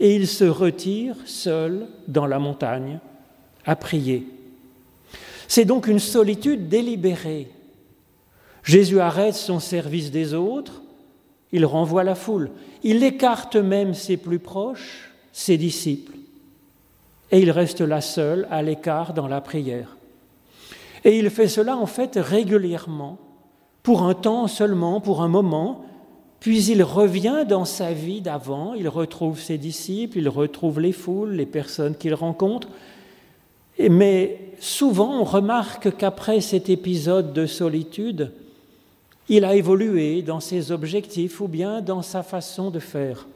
et 0.00 0.16
il 0.16 0.26
se 0.26 0.44
retire 0.44 1.16
seul 1.24 1.86
dans 2.08 2.26
la 2.26 2.38
montagne 2.38 2.98
à 3.64 3.76
prier. 3.76 4.26
C'est 5.48 5.64
donc 5.64 5.88
une 5.88 5.98
solitude 5.98 6.68
délibérée. 6.68 7.50
Jésus 8.62 9.00
arrête 9.00 9.34
son 9.34 9.58
service 9.58 10.10
des 10.10 10.34
autres, 10.34 10.82
il 11.52 11.64
renvoie 11.64 12.04
la 12.04 12.14
foule. 12.14 12.50
Il 12.82 13.02
écarte 13.02 13.56
même 13.56 13.94
ses 13.94 14.18
plus 14.18 14.38
proches, 14.38 15.10
ses 15.32 15.56
disciples. 15.56 16.12
Et 17.30 17.40
il 17.40 17.50
reste 17.50 17.80
là 17.80 18.00
seul, 18.00 18.46
à 18.50 18.62
l'écart, 18.62 19.14
dans 19.14 19.26
la 19.26 19.40
prière. 19.40 19.96
Et 21.04 21.18
il 21.18 21.30
fait 21.30 21.48
cela 21.48 21.76
en 21.76 21.86
fait 21.86 22.16
régulièrement, 22.16 23.18
pour 23.82 24.02
un 24.02 24.14
temps 24.14 24.48
seulement, 24.48 25.00
pour 25.00 25.22
un 25.22 25.28
moment, 25.28 25.84
puis 26.40 26.64
il 26.66 26.82
revient 26.82 27.44
dans 27.48 27.64
sa 27.64 27.92
vie 27.92 28.20
d'avant, 28.20 28.74
il 28.74 28.88
retrouve 28.88 29.40
ses 29.40 29.58
disciples, 29.58 30.18
il 30.18 30.28
retrouve 30.28 30.80
les 30.80 30.92
foules, 30.92 31.32
les 31.32 31.46
personnes 31.46 31.96
qu'il 31.96 32.14
rencontre. 32.14 32.68
Mais 33.78 34.38
souvent, 34.60 35.20
on 35.20 35.24
remarque 35.24 35.96
qu'après 35.96 36.40
cet 36.40 36.68
épisode 36.68 37.32
de 37.32 37.46
solitude, 37.46 38.32
il 39.28 39.44
a 39.44 39.54
évolué 39.54 40.22
dans 40.22 40.40
ses 40.40 40.72
objectifs 40.72 41.40
ou 41.40 41.48
bien 41.48 41.80
dans 41.80 42.02
sa 42.02 42.22
façon 42.22 42.70
de 42.70 42.78
faire. 42.78 43.26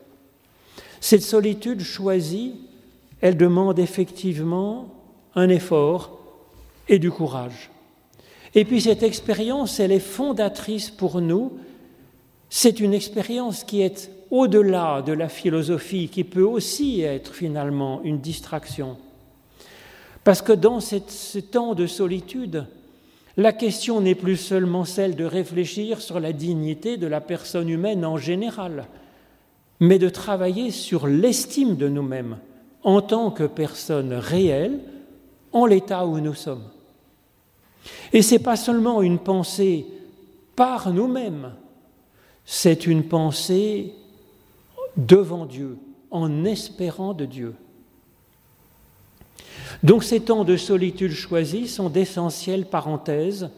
Cette 1.01 1.23
solitude 1.23 1.83
choisie, 1.83 2.55
elle 3.21 3.37
demande 3.37 3.79
effectivement 3.79 4.89
un 5.35 5.49
effort 5.49 6.19
et 6.89 6.99
du 6.99 7.11
courage. 7.11 7.71
Et 8.55 8.65
puis 8.65 8.81
cette 8.81 9.03
expérience, 9.03 9.81
elle 9.81 9.93
est 9.93 9.99
fondatrice 9.99 10.91
pour 10.91 11.21
nous. 11.21 11.53
C'est 12.51 12.81
une 12.81 12.95
expérience 12.95 13.65
qui 13.65 13.83
est 13.83 14.11
au-delà 14.31 15.03
de 15.03 15.13
la 15.13 15.29
philosophie, 15.29 16.09
qui 16.09 16.25
peut 16.25 16.43
aussi 16.43 17.03
être 17.03 17.35
finalement 17.35 18.01
une 18.03 18.19
distraction. 18.19 18.97
Parce 20.25 20.43
que 20.43 20.53
dans 20.53 20.81
ce 20.81 21.39
temps 21.39 21.75
de 21.75 21.87
solitude, 21.87 22.67
la 23.37 23.53
question 23.53 24.01
n'est 24.01 24.15
plus 24.15 24.37
seulement 24.37 24.85
celle 24.85 25.17
de 25.17 25.25
réfléchir 25.25 26.01
sur 26.01 26.21
la 26.21 26.33
dignité 26.33 26.97
de 26.97 27.07
la 27.07 27.21
personne 27.21 27.69
humaine 27.69 28.05
en 28.05 28.19
général, 28.19 28.87
mais 29.81 29.99
de 29.99 30.09
travailler 30.09 30.71
sur 30.71 31.07
l'estime 31.07 31.77
de 31.77 31.89
nous-mêmes 31.89 32.39
en 32.85 33.01
tant 33.01 33.31
que 33.31 33.45
personnes 33.45 34.13
réelles 34.13 34.81
en 35.53 35.67
l'état 35.67 36.07
où 36.07 36.21
nous 36.21 36.35
sommes. 36.35 36.65
Et 38.13 38.23
ce 38.23 38.35
n'est 38.35 38.41
pas 38.41 38.57
seulement 38.57 39.03
une 39.03 39.19
pensée 39.19 39.87
par 40.55 40.93
nous-mêmes, 40.93 41.55
c'est 42.45 42.87
une 42.87 43.05
pensée 43.05 43.95
devant 44.97 45.47
Dieu, 45.47 45.79
en 46.11 46.45
espérant 46.45 47.15
de 47.15 47.25
Dieu. 47.25 47.55
Donc 49.83 50.05
ces 50.05 50.21
temps 50.21 50.45
de 50.45 50.57
solitude 50.57 51.13
choisis 51.13 51.75
sont 51.75 51.89
d'essentielles 51.89 52.67
parenthèses 52.67 53.51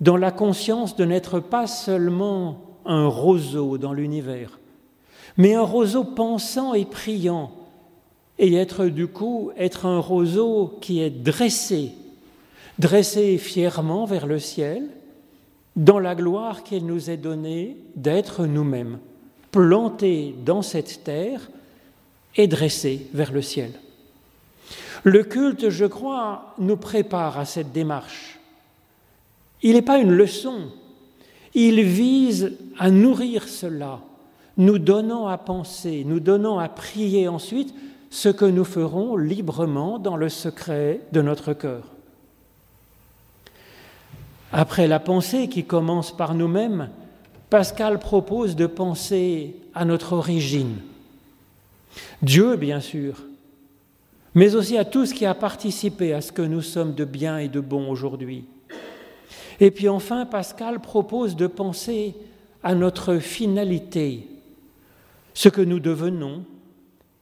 dans 0.00 0.16
la 0.16 0.30
conscience 0.30 0.96
de 0.96 1.04
n'être 1.04 1.40
pas 1.40 1.66
seulement 1.66 2.60
un 2.84 3.06
roseau 3.06 3.78
dans 3.78 3.92
l'univers, 3.92 4.58
mais 5.36 5.54
un 5.54 5.62
roseau 5.62 6.04
pensant 6.04 6.74
et 6.74 6.84
priant, 6.84 7.50
et 8.38 8.54
être 8.54 8.86
du 8.86 9.06
coup 9.06 9.50
être 9.56 9.86
un 9.86 9.98
roseau 9.98 10.78
qui 10.80 11.00
est 11.00 11.10
dressé, 11.10 11.92
dressé 12.78 13.38
fièrement 13.38 14.04
vers 14.04 14.26
le 14.26 14.38
ciel, 14.38 14.84
dans 15.74 15.98
la 15.98 16.14
gloire 16.14 16.62
qu'il 16.62 16.86
nous 16.86 17.10
est 17.10 17.16
donnée 17.16 17.76
d'être 17.96 18.46
nous-mêmes, 18.46 18.98
plantés 19.50 20.34
dans 20.44 20.62
cette 20.62 21.04
terre 21.04 21.50
et 22.36 22.46
dressés 22.46 23.06
vers 23.12 23.32
le 23.32 23.42
ciel. 23.42 23.72
Le 25.06 25.22
culte, 25.22 25.70
je 25.70 25.84
crois, 25.84 26.52
nous 26.58 26.76
prépare 26.76 27.38
à 27.38 27.44
cette 27.44 27.70
démarche. 27.70 28.40
Il 29.62 29.74
n'est 29.74 29.82
pas 29.82 29.98
une 29.98 30.10
leçon, 30.10 30.72
il 31.54 31.80
vise 31.84 32.58
à 32.76 32.90
nourrir 32.90 33.46
cela, 33.46 34.00
nous 34.56 34.80
donnant 34.80 35.28
à 35.28 35.38
penser, 35.38 36.02
nous 36.04 36.18
donnant 36.18 36.58
à 36.58 36.68
prier 36.68 37.28
ensuite 37.28 37.72
ce 38.10 38.28
que 38.28 38.44
nous 38.44 38.64
ferons 38.64 39.16
librement 39.16 40.00
dans 40.00 40.16
le 40.16 40.28
secret 40.28 41.02
de 41.12 41.22
notre 41.22 41.52
cœur. 41.52 41.84
Après 44.50 44.88
la 44.88 44.98
pensée 44.98 45.48
qui 45.48 45.62
commence 45.62 46.10
par 46.10 46.34
nous-mêmes, 46.34 46.90
Pascal 47.48 48.00
propose 48.00 48.56
de 48.56 48.66
penser 48.66 49.54
à 49.72 49.84
notre 49.84 50.14
origine. 50.14 50.78
Dieu, 52.22 52.56
bien 52.56 52.80
sûr, 52.80 53.22
mais 54.36 54.54
aussi 54.54 54.76
à 54.76 54.84
tout 54.84 55.06
ce 55.06 55.14
qui 55.14 55.24
a 55.24 55.34
participé 55.34 56.12
à 56.12 56.20
ce 56.20 56.30
que 56.30 56.42
nous 56.42 56.60
sommes 56.60 56.92
de 56.92 57.06
bien 57.06 57.38
et 57.38 57.48
de 57.48 57.58
bon 57.58 57.88
aujourd'hui. 57.88 58.44
Et 59.60 59.70
puis 59.70 59.88
enfin, 59.88 60.26
Pascal 60.26 60.78
propose 60.78 61.36
de 61.36 61.46
penser 61.46 62.14
à 62.62 62.74
notre 62.74 63.16
finalité, 63.16 64.28
ce 65.32 65.48
que 65.48 65.62
nous 65.62 65.80
devenons 65.80 66.44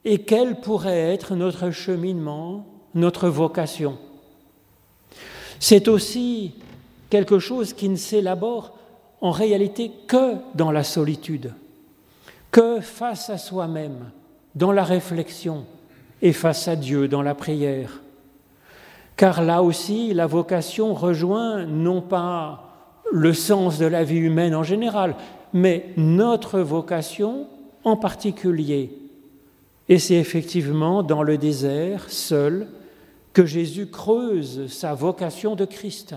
et 0.03 0.23
quel 0.23 0.59
pourrait 0.59 1.13
être 1.13 1.35
notre 1.35 1.71
cheminement, 1.71 2.67
notre 2.93 3.29
vocation. 3.29 3.97
C'est 5.61 5.87
aussi 5.87 6.51
quelque 7.09 7.39
chose 7.39 7.71
qui 7.71 7.87
ne 7.87 7.95
s'élabore 7.95 8.77
en 9.21 9.31
réalité 9.31 9.89
que 10.05 10.35
dans 10.53 10.69
la 10.69 10.83
solitude, 10.83 11.53
que 12.51 12.81
face 12.81 13.29
à 13.29 13.37
soi-même, 13.37 14.11
dans 14.53 14.73
la 14.73 14.83
réflexion, 14.83 15.65
et 16.25 16.33
face 16.33 16.67
à 16.67 16.75
Dieu 16.75 17.07
dans 17.07 17.21
la 17.21 17.35
prière. 17.35 18.01
Car 19.15 19.43
là 19.43 19.61
aussi, 19.61 20.11
la 20.11 20.25
vocation 20.25 20.95
rejoint 20.95 21.67
non 21.67 22.01
pas 22.01 22.97
le 23.11 23.31
sens 23.31 23.77
de 23.77 23.85
la 23.85 24.03
vie 24.03 24.17
humaine 24.17 24.55
en 24.55 24.63
général, 24.63 25.15
mais 25.53 25.89
notre 25.97 26.61
vocation 26.61 27.45
en 27.83 27.95
particulier, 27.95 28.91
Et 29.87 29.99
c'est 29.99 30.15
effectivement 30.15 31.03
dans 31.03 31.21
le 31.21 31.37
désert, 31.37 32.09
seul, 32.09 32.69
que 33.31 33.45
Jésus 33.45 33.85
creuse 33.85 34.65
sa 34.65 34.95
vocation 34.95 35.55
de 35.55 35.65
Christ. 35.65 36.15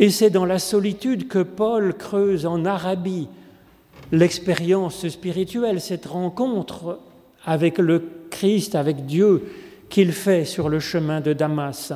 Et 0.00 0.10
c'est 0.10 0.30
dans 0.30 0.44
la 0.44 0.58
solitude 0.58 1.28
que 1.28 1.38
Paul 1.38 1.94
creuse 1.94 2.44
en 2.44 2.64
Arabie 2.64 3.28
l'expérience 4.10 5.06
spirituelle, 5.06 5.80
cette 5.80 6.06
rencontre 6.06 6.98
avec 7.44 7.78
le 7.78 8.00
Avec 8.74 9.06
Dieu, 9.06 9.50
qu'il 9.88 10.12
fait 10.12 10.44
sur 10.44 10.68
le 10.68 10.80
chemin 10.80 11.20
de 11.20 11.32
Damas. 11.32 11.92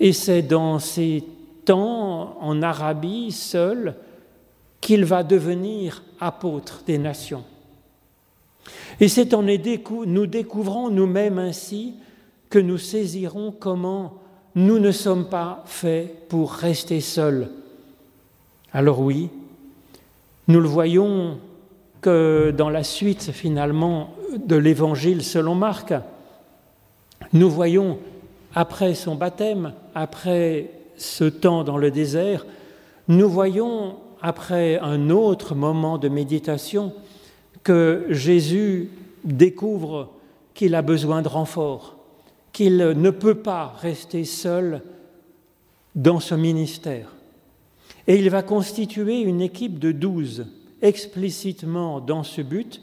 Et 0.00 0.12
c'est 0.12 0.42
dans 0.42 0.78
ces 0.78 1.24
temps 1.64 2.36
en 2.40 2.62
Arabie 2.62 3.30
seul 3.30 3.94
qu'il 4.80 5.04
va 5.04 5.22
devenir 5.22 6.02
apôtre 6.20 6.82
des 6.86 6.98
nations. 6.98 7.44
Et 9.00 9.08
c'est 9.08 9.34
en 9.34 9.42
nous 9.42 10.26
découvrons 10.26 10.90
nous-mêmes 10.90 11.38
ainsi 11.38 11.94
que 12.50 12.58
nous 12.58 12.78
saisirons 12.78 13.52
comment 13.52 14.14
nous 14.54 14.78
ne 14.78 14.90
sommes 14.90 15.28
pas 15.28 15.62
faits 15.66 16.28
pour 16.28 16.52
rester 16.52 17.00
seuls. 17.00 17.48
Alors 18.72 19.00
oui, 19.00 19.28
nous 20.48 20.60
le 20.60 20.68
voyons 20.68 21.38
que 22.00 22.52
dans 22.56 22.70
la 22.70 22.84
suite 22.84 23.30
finalement 23.32 24.14
de 24.36 24.56
l'évangile 24.56 25.22
selon 25.22 25.54
Marc, 25.54 25.94
nous 27.32 27.50
voyons 27.50 27.98
après 28.54 28.94
son 28.94 29.14
baptême, 29.14 29.72
après 29.94 30.70
ce 30.96 31.24
temps 31.24 31.64
dans 31.64 31.78
le 31.78 31.90
désert, 31.90 32.46
nous 33.08 33.28
voyons 33.28 33.96
après 34.20 34.78
un 34.78 35.10
autre 35.10 35.54
moment 35.54 35.98
de 35.98 36.08
méditation 36.08 36.92
que 37.62 38.06
Jésus 38.10 38.90
découvre 39.24 40.10
qu'il 40.54 40.74
a 40.74 40.82
besoin 40.82 41.22
de 41.22 41.28
renfort, 41.28 41.96
qu'il 42.52 42.76
ne 42.76 43.10
peut 43.10 43.36
pas 43.36 43.74
rester 43.80 44.24
seul 44.24 44.82
dans 45.94 46.20
ce 46.20 46.34
ministère. 46.34 47.12
Et 48.06 48.16
il 48.16 48.30
va 48.30 48.42
constituer 48.42 49.20
une 49.20 49.40
équipe 49.40 49.78
de 49.78 49.92
douze 49.92 50.46
explicitement 50.82 52.00
dans 52.00 52.22
ce 52.22 52.40
but 52.40 52.80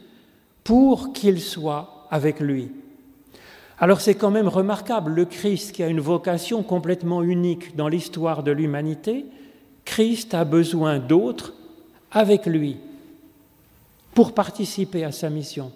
pour 0.66 1.12
qu'il 1.12 1.40
soit 1.40 2.08
avec 2.10 2.40
lui. 2.40 2.72
Alors 3.78 4.00
c'est 4.00 4.16
quand 4.16 4.32
même 4.32 4.48
remarquable, 4.48 5.12
le 5.12 5.24
Christ 5.24 5.70
qui 5.70 5.84
a 5.84 5.86
une 5.86 6.00
vocation 6.00 6.64
complètement 6.64 7.22
unique 7.22 7.76
dans 7.76 7.86
l'histoire 7.86 8.42
de 8.42 8.50
l'humanité, 8.50 9.26
Christ 9.84 10.34
a 10.34 10.44
besoin 10.44 10.98
d'autres 10.98 11.54
avec 12.10 12.46
lui 12.46 12.78
pour 14.12 14.34
participer 14.34 15.04
à 15.04 15.12
sa 15.12 15.30
mission. 15.30 15.70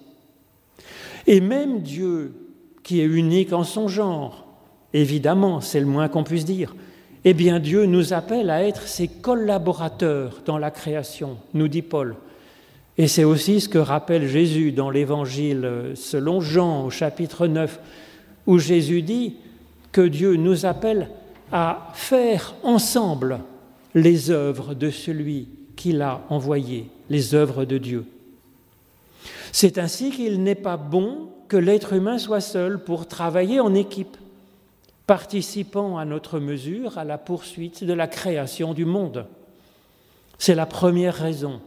Et 1.24 1.40
même 1.40 1.82
Dieu, 1.82 2.34
qui 2.82 3.00
est 3.00 3.04
unique 3.04 3.52
en 3.52 3.62
son 3.62 3.86
genre, 3.86 4.44
évidemment, 4.92 5.60
c'est 5.60 5.78
le 5.78 5.86
moins 5.86 6.08
qu'on 6.08 6.24
puisse 6.24 6.44
dire, 6.44 6.74
eh 7.24 7.34
bien 7.34 7.60
Dieu 7.60 7.84
nous 7.84 8.12
appelle 8.12 8.50
à 8.50 8.64
être 8.64 8.88
ses 8.88 9.06
collaborateurs 9.06 10.42
dans 10.44 10.58
la 10.58 10.72
création, 10.72 11.36
nous 11.54 11.68
dit 11.68 11.82
Paul. 11.82 12.16
Et 12.98 13.08
c'est 13.08 13.24
aussi 13.24 13.60
ce 13.60 13.68
que 13.68 13.78
rappelle 13.78 14.28
Jésus 14.28 14.72
dans 14.72 14.90
l'Évangile 14.90 15.92
selon 15.94 16.40
Jean 16.40 16.84
au 16.84 16.90
chapitre 16.90 17.46
9, 17.46 17.78
où 18.46 18.58
Jésus 18.58 19.02
dit 19.02 19.36
que 19.92 20.00
Dieu 20.00 20.36
nous 20.36 20.66
appelle 20.66 21.08
à 21.52 21.88
faire 21.94 22.54
ensemble 22.62 23.40
les 23.94 24.30
œuvres 24.30 24.74
de 24.74 24.90
celui 24.90 25.48
qu'il 25.76 26.02
a 26.02 26.20
envoyé, 26.28 26.86
les 27.08 27.34
œuvres 27.34 27.64
de 27.64 27.78
Dieu. 27.78 28.04
C'est 29.52 29.78
ainsi 29.78 30.10
qu'il 30.10 30.42
n'est 30.42 30.54
pas 30.54 30.76
bon 30.76 31.30
que 31.48 31.56
l'être 31.56 31.92
humain 31.94 32.18
soit 32.18 32.40
seul 32.40 32.84
pour 32.84 33.08
travailler 33.08 33.58
en 33.58 33.74
équipe, 33.74 34.16
participant 35.06 35.98
à 35.98 36.04
notre 36.04 36.38
mesure 36.38 36.98
à 36.98 37.04
la 37.04 37.18
poursuite 37.18 37.82
de 37.82 37.92
la 37.92 38.06
création 38.06 38.74
du 38.74 38.84
monde. 38.84 39.26
C'est 40.38 40.54
la 40.54 40.66
première 40.66 41.14
raison 41.14 41.60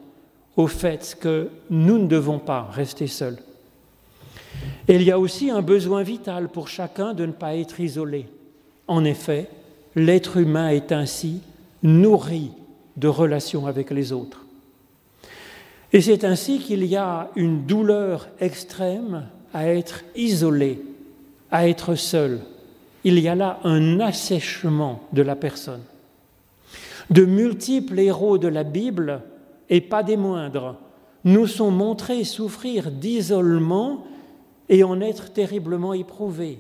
au 0.55 0.67
fait 0.67 1.17
que 1.19 1.49
nous 1.69 1.97
ne 1.97 2.07
devons 2.07 2.39
pas 2.39 2.69
rester 2.71 3.07
seuls. 3.07 3.37
Et 4.87 4.95
il 4.95 5.03
y 5.03 5.11
a 5.11 5.19
aussi 5.19 5.49
un 5.49 5.61
besoin 5.61 6.03
vital 6.03 6.49
pour 6.49 6.67
chacun 6.67 7.13
de 7.13 7.25
ne 7.25 7.31
pas 7.31 7.55
être 7.55 7.79
isolé. 7.79 8.27
En 8.87 9.03
effet, 9.03 9.49
l'être 9.95 10.37
humain 10.37 10.69
est 10.69 10.91
ainsi 10.91 11.41
nourri 11.81 12.51
de 12.97 13.07
relations 13.07 13.65
avec 13.65 13.91
les 13.91 14.11
autres. 14.11 14.45
Et 15.91 16.01
c'est 16.01 16.23
ainsi 16.23 16.59
qu'il 16.59 16.85
y 16.85 16.95
a 16.95 17.29
une 17.35 17.65
douleur 17.65 18.27
extrême 18.39 19.27
à 19.53 19.67
être 19.67 20.01
isolé, 20.15 20.81
à 21.51 21.67
être 21.67 21.95
seul. 21.95 22.39
Il 23.03 23.19
y 23.19 23.27
a 23.27 23.35
là 23.35 23.59
un 23.63 23.99
assèchement 23.99 25.03
de 25.13 25.21
la 25.21 25.35
personne. 25.35 25.83
De 27.09 27.25
multiples 27.25 27.99
héros 27.99 28.37
de 28.37 28.47
la 28.47 28.63
Bible 28.63 29.21
et 29.69 29.81
pas 29.81 30.03
des 30.03 30.17
moindres, 30.17 30.75
nous 31.23 31.47
sont 31.47 31.71
montrés 31.71 32.23
souffrir 32.23 32.91
d'isolement 32.91 34.05
et 34.69 34.83
en 34.83 34.99
être 35.01 35.31
terriblement 35.31 35.93
éprouvés. 35.93 36.59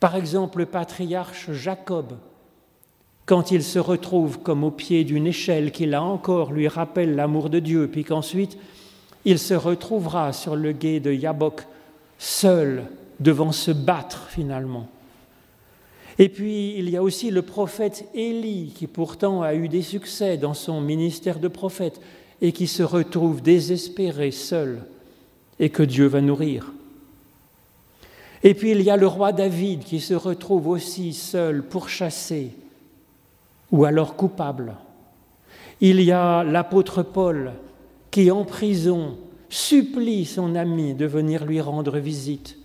Par 0.00 0.14
exemple, 0.14 0.58
le 0.58 0.66
patriarche 0.66 1.50
Jacob, 1.52 2.14
quand 3.26 3.50
il 3.50 3.62
se 3.62 3.78
retrouve 3.78 4.38
comme 4.38 4.64
au 4.64 4.70
pied 4.70 5.04
d'une 5.04 5.26
échelle 5.26 5.72
qui 5.72 5.86
là 5.86 6.02
encore 6.02 6.52
lui 6.52 6.68
rappelle 6.68 7.14
l'amour 7.14 7.50
de 7.50 7.58
Dieu, 7.58 7.88
puis 7.90 8.04
qu'ensuite 8.04 8.56
il 9.24 9.38
se 9.38 9.54
retrouvera 9.54 10.32
sur 10.32 10.56
le 10.56 10.72
gué 10.72 11.00
de 11.00 11.12
Yabok, 11.12 11.66
seul, 12.18 12.84
devant 13.20 13.52
se 13.52 13.70
battre 13.70 14.28
finalement. 14.28 14.88
Et 16.18 16.28
puis, 16.28 16.74
il 16.76 16.90
y 16.90 16.96
a 16.96 17.02
aussi 17.02 17.30
le 17.30 17.42
prophète 17.42 18.08
Élie, 18.12 18.72
qui 18.74 18.88
pourtant 18.88 19.42
a 19.42 19.54
eu 19.54 19.68
des 19.68 19.82
succès 19.82 20.36
dans 20.36 20.54
son 20.54 20.80
ministère 20.80 21.38
de 21.38 21.48
prophète, 21.48 22.00
et 22.40 22.52
qui 22.52 22.66
se 22.66 22.82
retrouve 22.82 23.40
désespéré, 23.40 24.32
seul, 24.32 24.82
et 25.60 25.70
que 25.70 25.82
Dieu 25.82 26.06
va 26.06 26.20
nourrir. 26.20 26.72
Et 28.42 28.54
puis, 28.54 28.72
il 28.72 28.82
y 28.82 28.90
a 28.90 28.96
le 28.96 29.06
roi 29.06 29.32
David, 29.32 29.84
qui 29.84 30.00
se 30.00 30.14
retrouve 30.14 30.68
aussi 30.68 31.12
seul, 31.12 31.62
pourchassé, 31.62 32.50
ou 33.70 33.84
alors 33.84 34.16
coupable. 34.16 34.74
Il 35.80 36.00
y 36.00 36.10
a 36.10 36.42
l'apôtre 36.42 37.02
Paul, 37.04 37.52
qui 38.10 38.30
en 38.32 38.44
prison 38.44 39.16
supplie 39.48 40.24
son 40.24 40.56
ami 40.56 40.94
de 40.94 41.06
venir 41.06 41.44
lui 41.44 41.60
rendre 41.60 41.98
visite, 41.98 42.56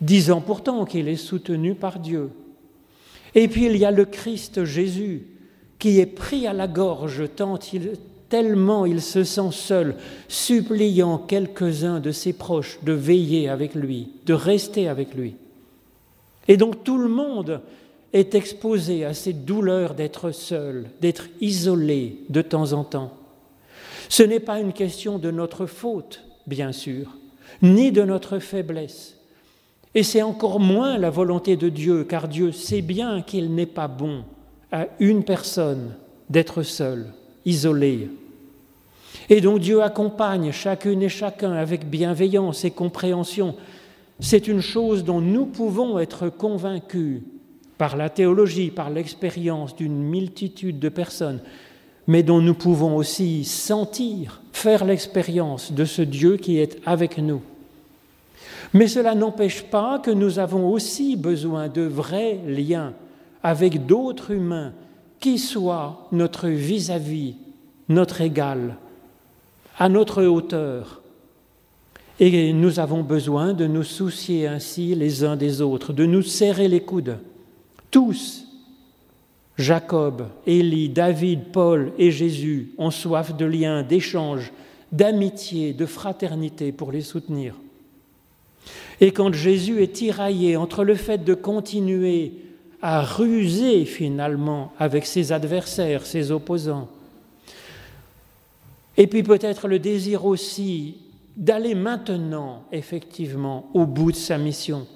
disant 0.00 0.40
pourtant 0.40 0.86
qu'il 0.86 1.08
est 1.08 1.16
soutenu 1.16 1.74
par 1.74 1.98
Dieu. 1.98 2.30
Et 3.36 3.48
puis 3.48 3.66
il 3.66 3.76
y 3.76 3.84
a 3.84 3.92
le 3.92 4.06
Christ 4.06 4.64
Jésus 4.64 5.22
qui 5.78 6.00
est 6.00 6.06
pris 6.06 6.46
à 6.46 6.54
la 6.54 6.66
gorge 6.66 7.24
tellement 8.28 8.86
il 8.86 9.02
se 9.02 9.22
sent 9.22 9.50
seul, 9.52 9.94
suppliant 10.26 11.18
quelques-uns 11.18 12.00
de 12.00 12.10
ses 12.10 12.32
proches 12.32 12.78
de 12.82 12.92
veiller 12.92 13.48
avec 13.48 13.74
lui, 13.74 14.08
de 14.24 14.34
rester 14.34 14.88
avec 14.88 15.14
lui. 15.14 15.36
Et 16.48 16.56
donc 16.56 16.82
tout 16.82 16.98
le 16.98 17.08
monde 17.08 17.60
est 18.12 18.34
exposé 18.34 19.04
à 19.04 19.14
cette 19.14 19.44
douleur 19.44 19.94
d'être 19.94 20.30
seul, 20.30 20.86
d'être 21.00 21.26
isolé 21.40 22.16
de 22.30 22.40
temps 22.40 22.72
en 22.72 22.84
temps. 22.84 23.12
Ce 24.08 24.22
n'est 24.22 24.40
pas 24.40 24.60
une 24.60 24.72
question 24.72 25.18
de 25.18 25.30
notre 25.30 25.66
faute, 25.66 26.22
bien 26.46 26.72
sûr, 26.72 27.16
ni 27.62 27.92
de 27.92 28.02
notre 28.02 28.38
faiblesse. 28.38 29.15
Et 29.96 30.02
c'est 30.02 30.20
encore 30.20 30.60
moins 30.60 30.98
la 30.98 31.08
volonté 31.08 31.56
de 31.56 31.70
Dieu, 31.70 32.04
car 32.04 32.28
Dieu 32.28 32.52
sait 32.52 32.82
bien 32.82 33.22
qu'il 33.22 33.54
n'est 33.54 33.64
pas 33.64 33.88
bon 33.88 34.24
à 34.70 34.88
une 35.00 35.24
personne 35.24 35.94
d'être 36.28 36.62
seule, 36.62 37.14
isolée. 37.46 38.10
Et 39.30 39.40
donc 39.40 39.60
Dieu 39.60 39.82
accompagne 39.82 40.52
chacune 40.52 41.02
et 41.02 41.08
chacun 41.08 41.52
avec 41.52 41.88
bienveillance 41.88 42.66
et 42.66 42.70
compréhension. 42.70 43.54
C'est 44.20 44.48
une 44.48 44.60
chose 44.60 45.02
dont 45.02 45.22
nous 45.22 45.46
pouvons 45.46 45.98
être 45.98 46.28
convaincus 46.28 47.22
par 47.78 47.96
la 47.96 48.10
théologie, 48.10 48.70
par 48.70 48.90
l'expérience 48.90 49.74
d'une 49.76 50.02
multitude 50.02 50.78
de 50.78 50.90
personnes, 50.90 51.40
mais 52.06 52.22
dont 52.22 52.42
nous 52.42 52.54
pouvons 52.54 52.96
aussi 52.96 53.46
sentir, 53.46 54.42
faire 54.52 54.84
l'expérience 54.84 55.72
de 55.72 55.86
ce 55.86 56.02
Dieu 56.02 56.36
qui 56.36 56.58
est 56.58 56.80
avec 56.84 57.16
nous. 57.16 57.40
Mais 58.72 58.88
cela 58.88 59.14
n'empêche 59.14 59.62
pas 59.62 59.98
que 59.98 60.10
nous 60.10 60.38
avons 60.38 60.68
aussi 60.70 61.16
besoin 61.16 61.68
de 61.68 61.82
vrais 61.82 62.40
liens 62.46 62.94
avec 63.42 63.86
d'autres 63.86 64.32
humains 64.32 64.72
qui 65.20 65.38
soient 65.38 66.08
notre 66.12 66.48
vis-à-vis, 66.48 67.36
notre 67.88 68.20
égal, 68.20 68.76
à 69.78 69.88
notre 69.88 70.24
hauteur. 70.24 71.02
Et 72.18 72.52
nous 72.52 72.80
avons 72.80 73.02
besoin 73.02 73.52
de 73.52 73.66
nous 73.66 73.82
soucier 73.82 74.46
ainsi 74.46 74.94
les 74.94 75.22
uns 75.24 75.36
des 75.36 75.60
autres, 75.60 75.92
de 75.92 76.06
nous 76.06 76.22
serrer 76.22 76.68
les 76.68 76.80
coudes. 76.80 77.18
Tous, 77.90 78.46
Jacob, 79.58 80.28
Élie, 80.46 80.88
David, 80.88 81.52
Paul 81.52 81.92
et 81.98 82.10
Jésus 82.10 82.72
ont 82.78 82.90
soif 82.90 83.36
de 83.36 83.44
liens, 83.44 83.82
d'échanges, 83.82 84.52
d'amitié, 84.92 85.72
de 85.72 85.86
fraternité 85.86 86.72
pour 86.72 86.92
les 86.92 87.02
soutenir. 87.02 87.54
Et 89.00 89.12
quand 89.12 89.32
Jésus 89.32 89.82
est 89.82 89.92
tiraillé 89.92 90.56
entre 90.56 90.84
le 90.84 90.94
fait 90.94 91.24
de 91.24 91.34
continuer 91.34 92.32
à 92.82 93.02
ruser 93.02 93.84
finalement 93.84 94.72
avec 94.78 95.06
ses 95.06 95.32
adversaires, 95.32 96.06
ses 96.06 96.30
opposants, 96.30 96.88
et 98.96 99.06
puis 99.06 99.22
peut-être 99.22 99.68
le 99.68 99.78
désir 99.78 100.24
aussi 100.24 100.96
d'aller 101.36 101.74
maintenant 101.74 102.62
effectivement 102.72 103.68
au 103.74 103.84
bout 103.84 104.12
de 104.12 104.16
sa 104.16 104.38
mission. 104.38 104.86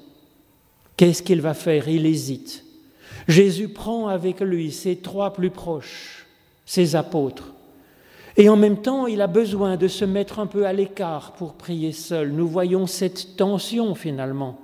Qu'est-ce 0.97 1.23
qu'il 1.23 1.41
va 1.41 1.55
faire? 1.55 1.89
Il 1.89 2.07
hésite. 2.07 2.65
Jésus 3.29 3.69
prend 3.69 4.09
avec 4.09 4.41
lui 4.41 4.73
ses 4.73 4.97
trois 4.97 5.33
plus 5.33 5.51
proches, 5.51 6.27
ses 6.65 6.97
apôtres. 6.97 7.53
Et 8.41 8.49
en 8.49 8.57
même 8.57 8.79
temps, 8.79 9.07
il 9.07 9.21
a 9.21 9.27
besoin 9.27 9.77
de 9.77 9.87
se 9.87 10.07
mettre 10.07 10.39
un 10.39 10.47
peu 10.47 10.65
à 10.65 10.73
l'écart 10.73 11.33
pour 11.33 11.53
prier 11.53 11.93
seul. 11.93 12.33
Nous 12.33 12.49
voyons 12.49 12.87
cette 12.87 13.37
tension 13.37 13.95
finalement. 13.95 14.59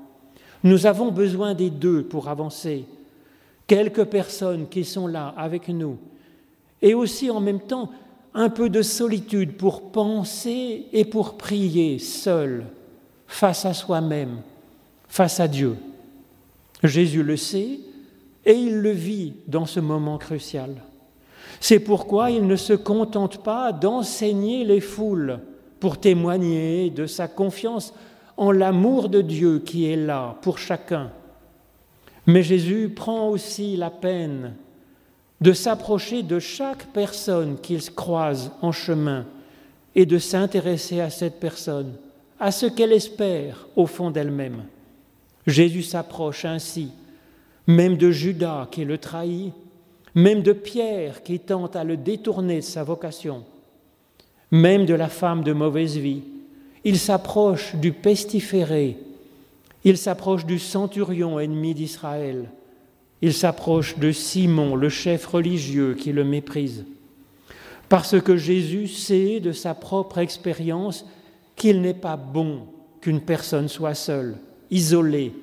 Nous 0.64 0.86
avons 0.86 1.12
besoin 1.12 1.52
des 1.52 1.68
deux 1.68 2.02
pour 2.02 2.30
avancer. 2.30 2.86
Quelques 3.66 4.04
personnes 4.04 4.66
qui 4.70 4.82
sont 4.82 5.06
là 5.06 5.34
avec 5.36 5.68
nous. 5.68 5.98
Et 6.80 6.94
aussi 6.94 7.28
en 7.30 7.40
même 7.40 7.60
temps, 7.60 7.90
un 8.32 8.48
peu 8.48 8.70
de 8.70 8.80
solitude 8.80 9.58
pour 9.58 9.92
penser 9.92 10.86
et 10.94 11.04
pour 11.04 11.36
prier 11.36 11.98
seul, 11.98 12.64
face 13.26 13.66
à 13.66 13.74
soi-même, 13.74 14.38
face 15.06 15.38
à 15.38 15.48
Dieu. 15.48 15.76
Jésus 16.82 17.22
le 17.22 17.36
sait 17.36 17.80
et 18.46 18.54
il 18.54 18.78
le 18.78 18.92
vit 18.92 19.34
dans 19.46 19.66
ce 19.66 19.80
moment 19.80 20.16
crucial. 20.16 20.76
C'est 21.60 21.80
pourquoi 21.80 22.30
il 22.30 22.46
ne 22.46 22.56
se 22.56 22.72
contente 22.72 23.42
pas 23.42 23.72
d'enseigner 23.72 24.64
les 24.64 24.80
foules 24.80 25.40
pour 25.80 25.98
témoigner 25.98 26.90
de 26.90 27.06
sa 27.06 27.28
confiance 27.28 27.92
en 28.36 28.52
l'amour 28.52 29.08
de 29.08 29.20
Dieu 29.20 29.60
qui 29.60 29.90
est 29.90 29.96
là 29.96 30.36
pour 30.42 30.58
chacun. 30.58 31.10
Mais 32.26 32.42
Jésus 32.42 32.90
prend 32.94 33.28
aussi 33.28 33.76
la 33.76 33.90
peine 33.90 34.54
de 35.40 35.52
s'approcher 35.52 36.22
de 36.22 36.38
chaque 36.38 36.86
personne 36.92 37.58
qu'il 37.60 37.82
croise 37.94 38.50
en 38.62 38.72
chemin 38.72 39.26
et 39.94 40.06
de 40.06 40.18
s'intéresser 40.18 41.00
à 41.00 41.10
cette 41.10 41.38
personne, 41.38 41.94
à 42.40 42.50
ce 42.50 42.66
qu'elle 42.66 42.92
espère 42.92 43.66
au 43.76 43.86
fond 43.86 44.10
d'elle-même. 44.10 44.64
Jésus 45.46 45.82
s'approche 45.82 46.44
ainsi, 46.44 46.90
même 47.66 47.96
de 47.96 48.10
Judas 48.10 48.68
qui 48.70 48.84
le 48.84 48.98
trahit, 48.98 49.52
même 50.16 50.42
de 50.42 50.52
Pierre 50.52 51.22
qui 51.22 51.38
tente 51.38 51.76
à 51.76 51.84
le 51.84 51.98
détourner 51.98 52.56
de 52.56 52.60
sa 52.62 52.82
vocation, 52.82 53.44
même 54.50 54.86
de 54.86 54.94
la 54.94 55.08
femme 55.08 55.44
de 55.44 55.52
mauvaise 55.52 55.98
vie. 55.98 56.22
Il 56.84 56.98
s'approche 56.98 57.76
du 57.76 57.92
pestiféré, 57.92 58.96
il 59.84 59.98
s'approche 59.98 60.46
du 60.46 60.58
centurion 60.58 61.38
ennemi 61.38 61.74
d'Israël, 61.74 62.48
il 63.20 63.34
s'approche 63.34 63.98
de 63.98 64.10
Simon, 64.10 64.74
le 64.74 64.88
chef 64.88 65.26
religieux, 65.26 65.94
qui 65.94 66.12
le 66.12 66.24
méprise. 66.24 66.86
Parce 67.90 68.18
que 68.18 68.38
Jésus 68.38 68.88
sait 68.88 69.40
de 69.40 69.52
sa 69.52 69.74
propre 69.74 70.18
expérience 70.18 71.04
qu'il 71.56 71.82
n'est 71.82 71.94
pas 71.94 72.16
bon 72.16 72.62
qu'une 73.02 73.20
personne 73.20 73.68
soit 73.68 73.94
seule, 73.94 74.38
isolée, 74.70 75.34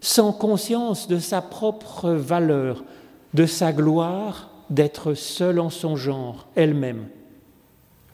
sans 0.00 0.32
conscience 0.32 1.08
de 1.08 1.18
sa 1.18 1.42
propre 1.42 2.10
valeur, 2.10 2.84
de 3.34 3.46
sa 3.46 3.72
gloire, 3.72 4.50
d'être 4.70 5.14
seule 5.14 5.60
en 5.60 5.70
son 5.70 5.96
genre, 5.96 6.46
elle-même. 6.54 7.08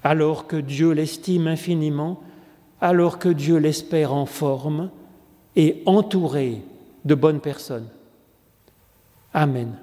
Alors 0.02 0.46
que 0.46 0.56
Dieu 0.56 0.92
l'estime 0.92 1.46
infiniment, 1.46 2.20
alors 2.80 3.18
que 3.18 3.28
Dieu 3.28 3.58
l'espère 3.58 4.14
en 4.14 4.26
forme 4.26 4.90
et 5.56 5.82
entouré 5.86 6.62
de 7.04 7.14
bonnes 7.14 7.40
personnes. 7.40 7.88
Amen. 9.34 9.76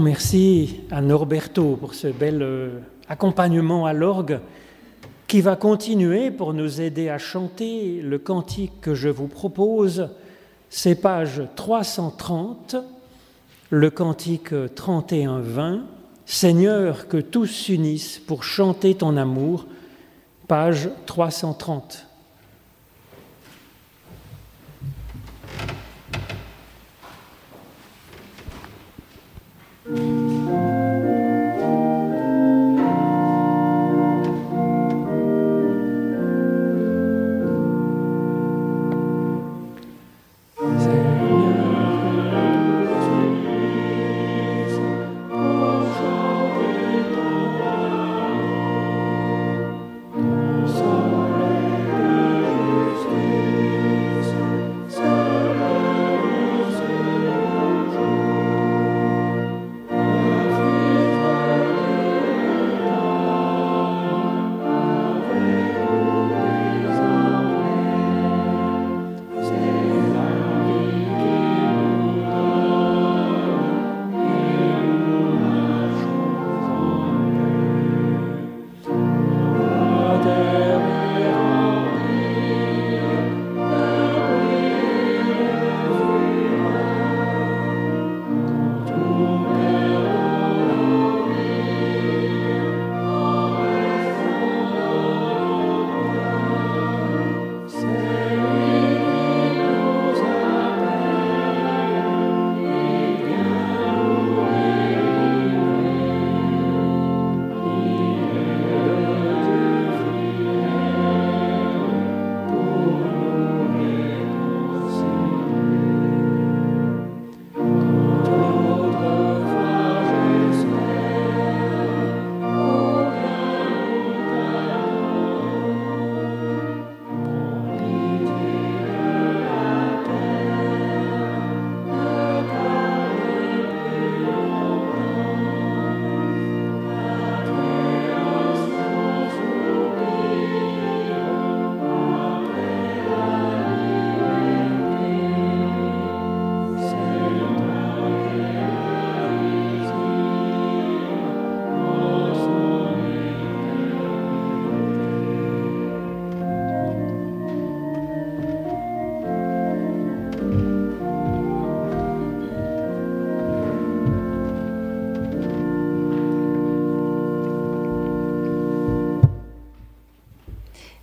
Merci 0.00 0.80
à 0.90 1.00
Norberto 1.00 1.76
pour 1.76 1.94
ce 1.94 2.08
bel 2.08 2.42
euh, 2.42 2.80
accompagnement 3.08 3.86
à 3.86 3.92
l'orgue 3.92 4.40
qui 5.26 5.40
va 5.40 5.56
continuer 5.56 6.30
pour 6.30 6.52
nous 6.52 6.80
aider 6.80 7.08
à 7.08 7.18
chanter 7.18 8.00
le 8.02 8.18
cantique 8.18 8.80
que 8.80 8.94
je 8.94 9.08
vous 9.08 9.26
propose. 9.26 10.10
C'est 10.70 10.96
page 10.96 11.42
330, 11.56 12.76
le 13.70 13.90
cantique 13.90 14.52
31-20. 14.52 15.80
Seigneur, 16.26 17.08
que 17.08 17.18
tous 17.18 17.46
s'unissent 17.46 18.18
pour 18.18 18.44
chanter 18.44 18.94
ton 18.94 19.16
amour, 19.16 19.66
page 20.46 20.90
330. 21.06 22.05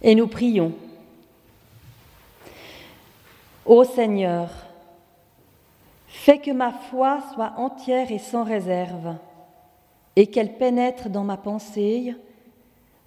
Et 0.04 0.16
nous 0.16 0.28
prions. 0.28 0.74
Ô 3.66 3.86
Seigneur, 3.86 4.49
fais 6.08 6.39
que 6.39 6.51
ma 6.51 6.72
foi 6.72 7.20
soit 7.34 7.54
entière 7.58 8.12
et 8.12 8.20
sans 8.20 8.43
réserve, 8.43 9.16
et 10.18 10.28
qu'elle 10.28 10.58
pénètre 10.58 11.10
dans 11.10 11.24
ma 11.24 11.38
pensée, 11.38 12.14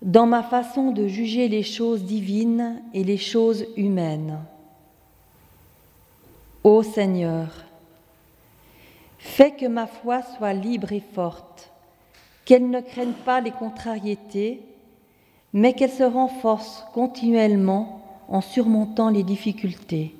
dans 0.00 0.26
ma 0.26 0.42
façon 0.42 0.90
de 0.92 1.06
juger 1.06 1.48
les 1.48 1.62
choses 1.62 2.04
divines 2.04 2.82
et 2.94 3.04
les 3.04 3.18
choses 3.18 3.66
humaines. 3.76 4.38
Ô 6.64 6.82
Seigneur, 6.82 7.48
fais 9.18 9.52
que 9.52 9.66
ma 9.66 9.86
foi 9.86 10.22
soit 10.22 10.54
libre 10.54 10.92
et 10.92 11.02
forte, 11.14 11.70
qu'elle 12.44 12.70
ne 12.70 12.80
craigne 12.80 13.12
pas 13.12 13.40
les 13.40 13.50
contrariétés, 13.50 14.62
mais 15.52 15.72
qu'elle 15.72 15.90
se 15.90 16.02
renforce 16.02 16.84
continuellement 16.92 18.02
en 18.28 18.40
surmontant 18.40 19.08
les 19.08 19.22
difficultés. 19.22 20.14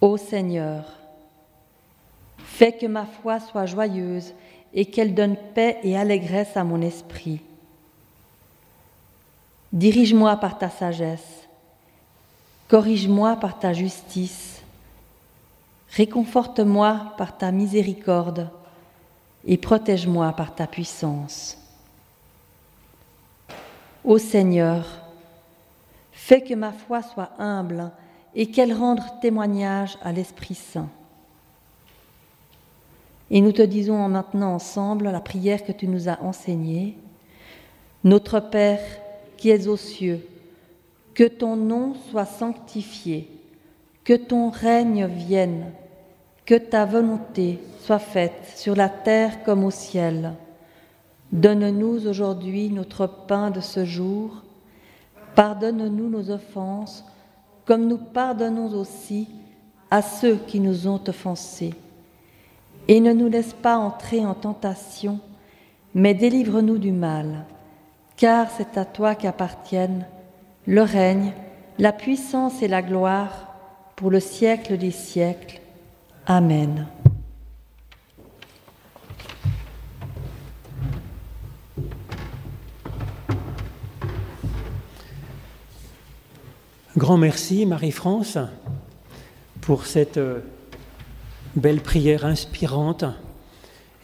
Ô 0.00 0.16
Seigneur, 0.16 0.84
fais 2.38 2.72
que 2.72 2.86
ma 2.86 3.06
foi 3.06 3.40
soit 3.40 3.66
joyeuse 3.66 4.32
et 4.72 4.86
qu'elle 4.86 5.14
donne 5.14 5.36
paix 5.54 5.78
et 5.82 5.96
allégresse 5.96 6.56
à 6.56 6.64
mon 6.64 6.80
esprit. 6.80 7.40
Dirige-moi 9.72 10.36
par 10.36 10.58
ta 10.58 10.70
sagesse, 10.70 11.48
corrige-moi 12.68 13.36
par 13.36 13.58
ta 13.58 13.72
justice, 13.72 14.62
réconforte-moi 15.90 17.14
par 17.16 17.36
ta 17.36 17.50
miséricorde 17.50 18.48
et 19.44 19.56
protège-moi 19.56 20.32
par 20.32 20.54
ta 20.54 20.66
puissance. 20.66 21.59
Ô 24.02 24.16
Seigneur, 24.16 24.86
fais 26.10 26.40
que 26.40 26.54
ma 26.54 26.72
foi 26.72 27.02
soit 27.02 27.32
humble 27.38 27.90
et 28.34 28.46
qu'elle 28.46 28.72
rende 28.72 29.00
témoignage 29.20 29.98
à 30.02 30.10
l'Esprit 30.10 30.54
Saint. 30.54 30.88
Et 33.30 33.42
nous 33.42 33.52
te 33.52 33.62
disons 33.62 34.08
maintenant 34.08 34.54
ensemble 34.54 35.10
la 35.10 35.20
prière 35.20 35.64
que 35.64 35.72
tu 35.72 35.86
nous 35.86 36.08
as 36.08 36.18
enseignée. 36.22 36.96
Notre 38.02 38.40
Père 38.40 38.80
qui 39.36 39.50
es 39.50 39.68
aux 39.68 39.76
cieux, 39.76 40.26
que 41.14 41.24
ton 41.24 41.56
nom 41.56 41.94
soit 42.10 42.24
sanctifié, 42.24 43.28
que 44.04 44.14
ton 44.14 44.48
règne 44.48 45.06
vienne, 45.06 45.72
que 46.46 46.54
ta 46.54 46.86
volonté 46.86 47.58
soit 47.82 47.98
faite 47.98 48.52
sur 48.56 48.74
la 48.74 48.88
terre 48.88 49.44
comme 49.44 49.64
au 49.64 49.70
ciel. 49.70 50.32
Donne-nous 51.32 52.08
aujourd'hui 52.08 52.70
notre 52.70 53.06
pain 53.06 53.50
de 53.50 53.60
ce 53.60 53.84
jour. 53.84 54.42
Pardonne-nous 55.36 56.08
nos 56.08 56.30
offenses, 56.30 57.04
comme 57.64 57.86
nous 57.86 57.98
pardonnons 57.98 58.72
aussi 58.74 59.28
à 59.90 60.02
ceux 60.02 60.36
qui 60.36 60.60
nous 60.60 60.88
ont 60.88 61.00
offensés. 61.06 61.74
Et 62.88 63.00
ne 63.00 63.12
nous 63.12 63.28
laisse 63.28 63.52
pas 63.52 63.76
entrer 63.76 64.24
en 64.24 64.34
tentation, 64.34 65.20
mais 65.94 66.14
délivre-nous 66.14 66.78
du 66.78 66.92
mal, 66.92 67.44
car 68.16 68.48
c'est 68.50 68.76
à 68.76 68.84
toi 68.84 69.14
qu'appartiennent 69.14 70.06
le 70.66 70.82
règne, 70.82 71.32
la 71.78 71.92
puissance 71.92 72.62
et 72.62 72.68
la 72.68 72.82
gloire 72.82 73.54
pour 73.96 74.10
le 74.10 74.20
siècle 74.20 74.76
des 74.76 74.90
siècles. 74.90 75.60
Amen. 76.26 76.86
Grand 86.96 87.18
merci 87.18 87.66
Marie-France 87.66 88.36
pour 89.60 89.86
cette 89.86 90.16
euh, 90.16 90.40
belle 91.54 91.82
prière 91.82 92.24
inspirante. 92.24 93.04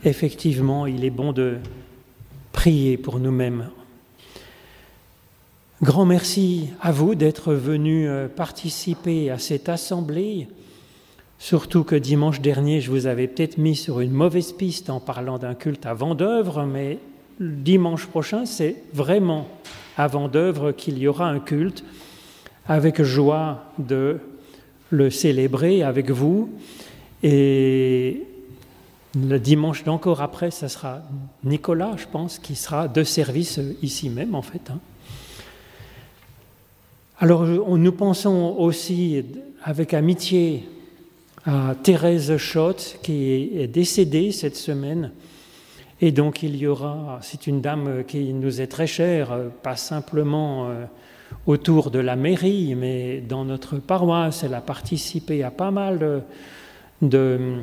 Effectivement, 0.05 0.87
il 0.87 1.05
est 1.05 1.11
bon 1.11 1.33
de 1.33 1.57
prier 2.53 2.97
pour 2.97 3.19
nous-mêmes. 3.19 3.71
Grand 5.83 6.05
merci 6.05 6.69
à 6.81 6.93
vous 6.93 7.17
d'être 7.17 7.55
venus 7.55 8.07
euh, 8.09 8.29
participer 8.29 9.33
à 9.33 9.41
cette 9.41 9.69
assemblée, 9.69 10.47
surtout 11.41 11.83
que 11.83 11.97
dimanche 11.97 12.41
dernier, 12.41 12.81
je 12.81 12.93
vous 12.93 13.07
avais 13.07 13.27
peut-être 13.27 13.59
mis 13.59 13.75
sur 13.75 13.99
une 13.99 14.13
mauvaise 14.13 14.53
piste 14.53 14.91
en 14.91 15.01
parlant 15.01 15.39
d'un 15.39 15.57
culte 15.57 15.87
avant 15.87 16.15
d'œuvre, 16.15 16.63
mais 16.63 17.01
dimanche 17.41 18.07
prochain, 18.07 18.47
c'est 18.47 18.77
vraiment 18.95 19.49
avant 19.97 20.29
d'œuvre 20.29 20.71
qu'il 20.71 20.99
y 20.99 21.09
aura 21.09 21.29
un 21.29 21.41
culte, 21.41 21.83
avec 22.69 23.03
joie 23.03 23.65
de 23.79 24.19
le 24.91 25.11
célébrer 25.11 25.83
avec 25.83 26.11
vous. 26.11 26.51
Et 27.23 28.23
le 29.15 29.39
dimanche 29.39 29.85
d'encore 29.85 30.21
après, 30.21 30.51
ce 30.51 30.69
sera 30.69 31.03
Nicolas, 31.45 31.95
je 31.97 32.07
pense, 32.11 32.39
qui 32.39 32.55
sera 32.55 32.89
de 32.89 33.03
service 33.03 33.61
ici 33.83 34.11
même, 34.11 34.35
en 34.35 34.43
fait. 34.43 34.71
Hein. 34.71 34.79
Alors, 37.19 37.45
nous 37.45 37.93
pensons 37.93 38.57
aussi 38.59 39.25
avec 39.65 39.95
amitié 39.95 40.69
à 41.47 41.75
Thérèse 41.83 42.37
Schott, 42.37 42.99
qui 43.03 43.53
est 43.57 43.69
décédée 43.69 44.33
cette 44.33 44.57
semaine. 44.57 45.13
Et 46.01 46.13
donc, 46.13 46.43
il 46.43 46.57
y 46.57 46.67
aura, 46.67 47.19
c'est 47.23 47.47
une 47.47 47.63
dame 47.63 48.05
qui 48.07 48.35
nous 48.35 48.61
est 48.61 48.67
très 48.67 48.87
chère, 48.87 49.35
pas 49.63 49.77
simplement 49.77 50.69
euh, 50.69 50.85
autour 51.47 51.91
de 51.91 51.99
la 51.99 52.17
mairie, 52.17 52.75
mais 52.75 53.21
dans 53.21 53.45
notre 53.45 53.77
paroisse. 53.77 54.43
Elle 54.45 54.55
a 54.55 54.61
participé 54.61 55.43
à 55.43 55.51
pas 55.51 55.71
mal 55.71 56.23
de, 57.03 57.63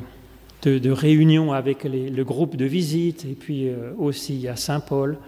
réunions 0.64 1.52
avec 1.52 1.84
le 1.84 2.22
groupe 2.22 2.56
de 2.56 2.64
visite 2.64 3.24
et 3.24 3.34
puis 3.34 3.68
euh, 3.68 3.92
aussi 3.98 4.48
à 4.48 4.56
Saint-Paul. 4.56 5.18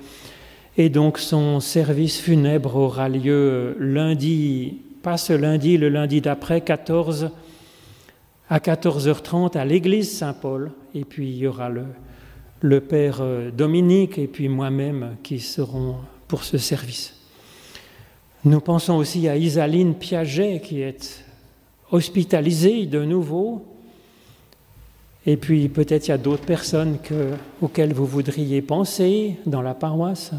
Et 0.79 0.89
donc 0.89 1.19
son 1.19 1.61
service 1.61 2.21
funèbre 2.21 2.77
aura 2.77 3.09
lieu 3.09 3.77
lundi, 3.79 4.79
pas 5.03 5.17
ce 5.17 5.33
lundi, 5.33 5.79
le 5.79 5.89
lundi 5.89 6.21
d'après, 6.21 6.61
14 6.61 7.31
à 8.49 8.59
14h30 8.59 9.57
à 9.57 9.65
l'église 9.65 10.17
Saint-Paul. 10.17 10.71
Et 10.95 11.05
puis 11.05 11.29
il 11.31 11.37
y 11.39 11.47
aura 11.47 11.69
le, 11.69 11.85
le 12.61 12.81
père 12.81 13.19
euh, 13.21 13.51
Dominique 13.51 14.19
et 14.19 14.27
puis 14.27 14.49
moi-même 14.49 15.17
qui 15.23 15.41
seront 15.41 15.97
pour 16.29 16.45
ce 16.45 16.59
service. 16.59 17.16
Nous 18.47 18.61
pensons 18.61 18.95
aussi 18.95 19.27
à 19.27 19.37
Isaline 19.37 19.97
Piaget 19.97 20.61
qui 20.61 20.81
est 20.81 21.25
hospitalisée 21.91 22.87
de 22.87 23.05
nouveau. 23.05 23.65
Et 25.27 25.37
puis 25.37 25.69
peut-être 25.69 26.07
il 26.07 26.11
y 26.11 26.15
a 26.15 26.19
d'autres 26.19 26.45
personnes 26.45 26.99
auxquelles 27.61 27.93
vous 27.93 28.07
voudriez 28.07 28.63
penser 28.63 29.35
dans 29.47 29.63
la 29.63 29.75
paroisse. 29.75 30.31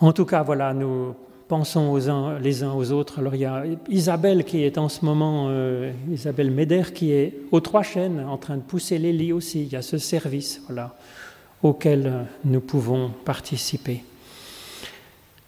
En 0.00 0.14
tout 0.14 0.24
cas, 0.24 0.42
voilà, 0.42 0.72
nous 0.72 1.14
pensons 1.46 1.94
les 2.40 2.62
uns 2.62 2.72
aux 2.72 2.90
autres. 2.90 3.18
Alors 3.18 3.34
il 3.34 3.42
y 3.42 3.44
a 3.44 3.64
Isabelle 3.90 4.46
qui 4.46 4.62
est 4.62 4.78
en 4.78 4.88
ce 4.88 5.04
moment, 5.04 5.48
euh, 5.50 5.92
Isabelle 6.10 6.50
Méder, 6.50 6.84
qui 6.94 7.12
est 7.12 7.34
aux 7.50 7.60
trois 7.60 7.82
chaînes 7.82 8.24
en 8.26 8.38
train 8.38 8.56
de 8.56 8.62
pousser 8.62 8.96
les 8.96 9.12
lits 9.12 9.34
aussi. 9.34 9.64
Il 9.64 9.72
y 9.72 9.76
a 9.76 9.82
ce 9.82 9.98
service 9.98 10.62
auquel 11.62 12.24
nous 12.46 12.60
pouvons 12.60 13.10
participer. 13.26 14.04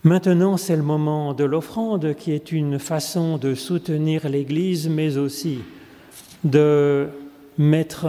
Maintenant, 0.04 0.56
c'est 0.58 0.76
le 0.76 0.82
moment 0.82 1.32
de 1.32 1.44
l'offrande 1.44 2.14
qui 2.14 2.32
est 2.32 2.52
une 2.52 2.78
façon 2.78 3.38
de 3.38 3.54
soutenir 3.54 4.28
l'Église, 4.28 4.86
mais 4.90 5.16
aussi 5.16 5.60
de 6.44 7.08
mettre 7.56 8.08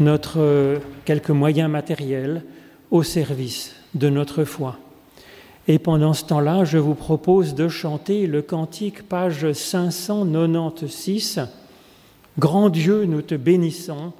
notre 0.00 0.80
quelques 1.04 1.30
moyens 1.30 1.70
matériels 1.70 2.42
au 2.90 3.04
service 3.04 3.76
de 3.94 4.08
notre 4.08 4.42
foi. 4.42 4.76
Et 5.68 5.78
pendant 5.78 6.14
ce 6.14 6.24
temps-là, 6.24 6.64
je 6.64 6.78
vous 6.78 6.96
propose 6.96 7.54
de 7.54 7.68
chanter 7.68 8.26
le 8.26 8.42
cantique 8.42 9.08
page 9.08 9.52
596. 9.52 11.46
Grand 12.40 12.70
Dieu, 12.70 13.04
nous 13.04 13.22
te 13.22 13.36
bénissons, 13.36 14.12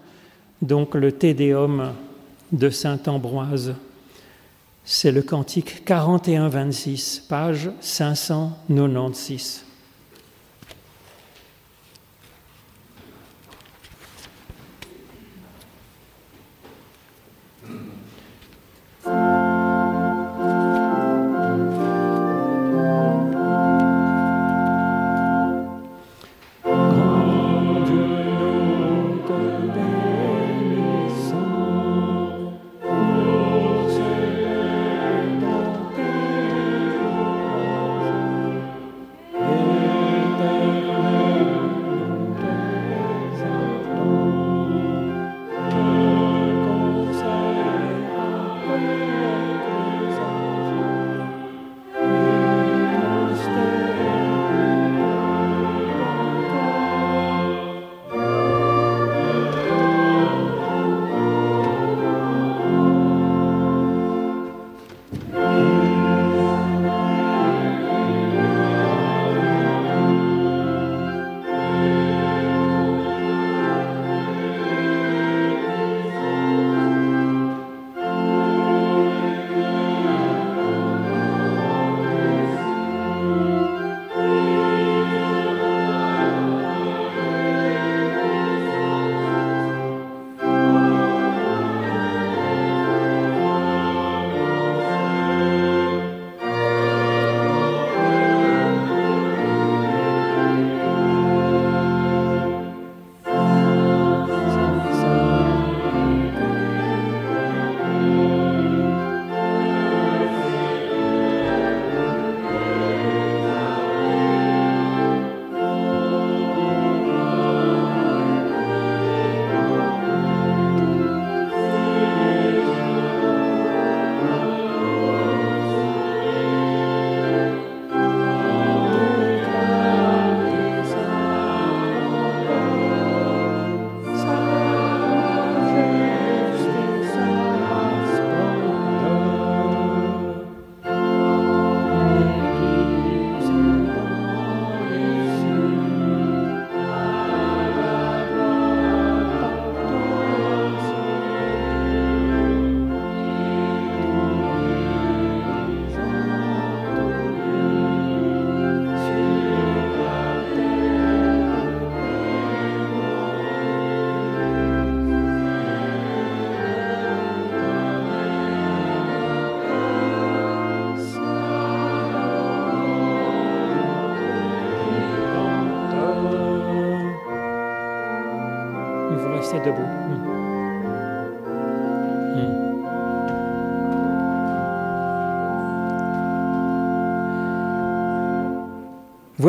donc 0.62 0.94
le 0.94 1.10
Tédéum 1.10 1.92
de 2.52 2.70
Saint 2.70 3.00
Ambroise. 3.08 3.74
C'est 4.90 5.12
le 5.12 5.20
cantique 5.20 5.86
41-26, 5.86 7.26
page 7.28 7.70
596. 7.78 9.67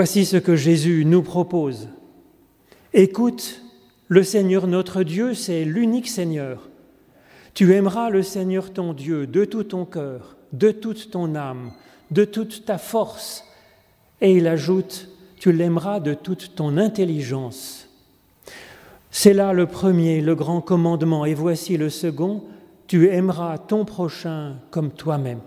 Voici 0.01 0.23
ce 0.23 0.37
que 0.37 0.55
Jésus 0.55 1.03
nous 1.03 1.21
propose. 1.21 1.89
Écoute, 2.93 3.61
le 4.07 4.23
Seigneur 4.23 4.65
notre 4.65 5.03
Dieu, 5.03 5.33
c'est 5.33 5.65
l'unique 5.65 6.07
Seigneur. 6.07 6.69
Tu 7.53 7.73
aimeras 7.73 8.09
le 8.09 8.23
Seigneur 8.23 8.71
ton 8.71 8.93
Dieu 8.93 9.27
de 9.27 9.43
tout 9.43 9.65
ton 9.65 9.83
cœur, 9.83 10.37
de 10.53 10.71
toute 10.71 11.11
ton 11.11 11.35
âme, 11.35 11.73
de 12.11 12.23
toute 12.23 12.63
ta 12.63 12.77
force. 12.77 13.43
Et 14.21 14.37
il 14.37 14.47
ajoute, 14.47 15.09
tu 15.37 15.51
l'aimeras 15.51 15.99
de 15.99 16.13
toute 16.13 16.55
ton 16.55 16.77
intelligence. 16.77 17.89
C'est 19.11 19.33
là 19.33 19.51
le 19.51 19.65
premier, 19.65 20.21
le 20.21 20.33
grand 20.33 20.61
commandement, 20.61 21.25
et 21.25 21.33
voici 21.33 21.75
le 21.75 21.89
second, 21.89 22.45
tu 22.87 23.09
aimeras 23.09 23.57
ton 23.57 23.83
prochain 23.83 24.59
comme 24.71 24.91
toi-même. 24.91 25.41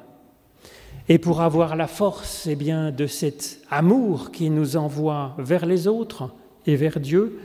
Et 1.12 1.18
pour 1.18 1.42
avoir 1.42 1.76
la 1.76 1.88
force 1.88 2.46
eh 2.46 2.56
bien, 2.56 2.90
de 2.90 3.06
cet 3.06 3.60
amour 3.70 4.30
qui 4.30 4.48
nous 4.48 4.78
envoie 4.78 5.34
vers 5.36 5.66
les 5.66 5.86
autres 5.86 6.30
et 6.64 6.74
vers 6.74 6.98
Dieu, 7.00 7.38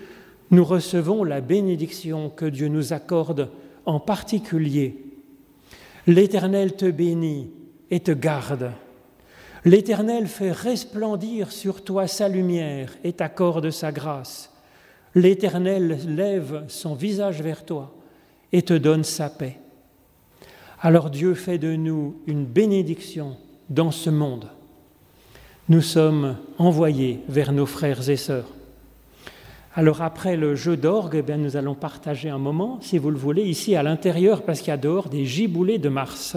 nous 0.52 0.64
recevons 0.64 1.26
la 1.26 1.42
bénédiction 1.42 2.30
que 2.30 2.46
Dieu 2.46 2.70
nous 2.70 2.94
accorde 2.94 3.50
en 3.86 4.00
particulier. 4.00 5.04
L'Éternel 6.08 6.78
te 6.78 6.90
bénit 6.90 7.52
et 7.92 8.00
te 8.00 8.12
garde. 8.12 8.72
L'Éternel 9.66 10.28
fait 10.28 10.54
resplendir 10.54 11.52
sur 11.52 11.84
toi 11.84 12.08
sa 12.08 12.30
lumière 12.30 12.94
et 13.04 13.12
t'accorde 13.12 13.70
sa 13.70 13.92
grâce. 13.92 14.50
L'Éternel 15.14 16.00
lève 16.08 16.64
son 16.70 16.96
visage 16.96 17.42
vers 17.42 17.66
toi 17.66 17.94
et 18.54 18.62
te 18.62 18.76
donne 18.76 19.04
sa 19.04 19.30
paix. 19.30 19.58
Alors 20.80 21.10
Dieu 21.10 21.34
fait 21.34 21.58
de 21.58 21.76
nous 21.76 22.22
une 22.28 22.46
bénédiction 22.46 23.36
dans 23.70 23.92
ce 23.92 24.10
monde. 24.10 24.48
Nous 25.70 25.82
sommes 25.82 26.38
envoyés 26.58 27.20
vers 27.28 27.52
nos 27.52 27.66
frères 27.66 28.10
et 28.10 28.16
sœurs. 28.16 28.48
Alors 29.76 30.02
après 30.02 30.38
le 30.38 30.56
jeu 30.56 30.76
d'orgue, 30.76 31.24
eh 31.28 31.38
nous 31.38 31.56
allons 31.56 31.76
partager 31.76 32.30
un 32.30 32.40
moment, 32.40 32.80
si 32.82 32.98
vous 32.98 33.12
le 33.12 33.18
voulez, 33.18 33.44
ici 33.44 33.76
à 33.76 33.84
l'intérieur, 33.84 34.42
parce 34.42 34.60
qu'il 34.60 34.70
y 34.70 34.72
a 34.72 34.78
dehors 34.78 35.10
des 35.10 35.26
giboulées 35.26 35.78
de 35.78 35.90
Mars. 35.90 36.36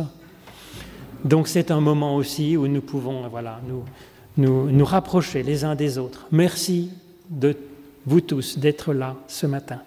Donc 1.25 1.49
c'est 1.49 1.71
un 1.71 1.81
moment 1.81 2.17
aussi 2.17 2.57
où 2.57 2.67
nous 2.67 2.83
pouvons 2.83 3.27
voilà, 3.29 3.61
nous, 4.37 4.71
nous 4.71 4.85
rapprocher 4.85 5.43
les 5.43 5.65
uns 5.65 5.75
des 5.75 5.97
autres. 5.97 6.27
Merci 6.33 6.91
de 7.31 7.57
vous 8.05 8.21
tous 8.21 8.59
d'être 8.59 8.93
là 8.93 9.17
ce 9.27 9.47
matin. 9.47 9.81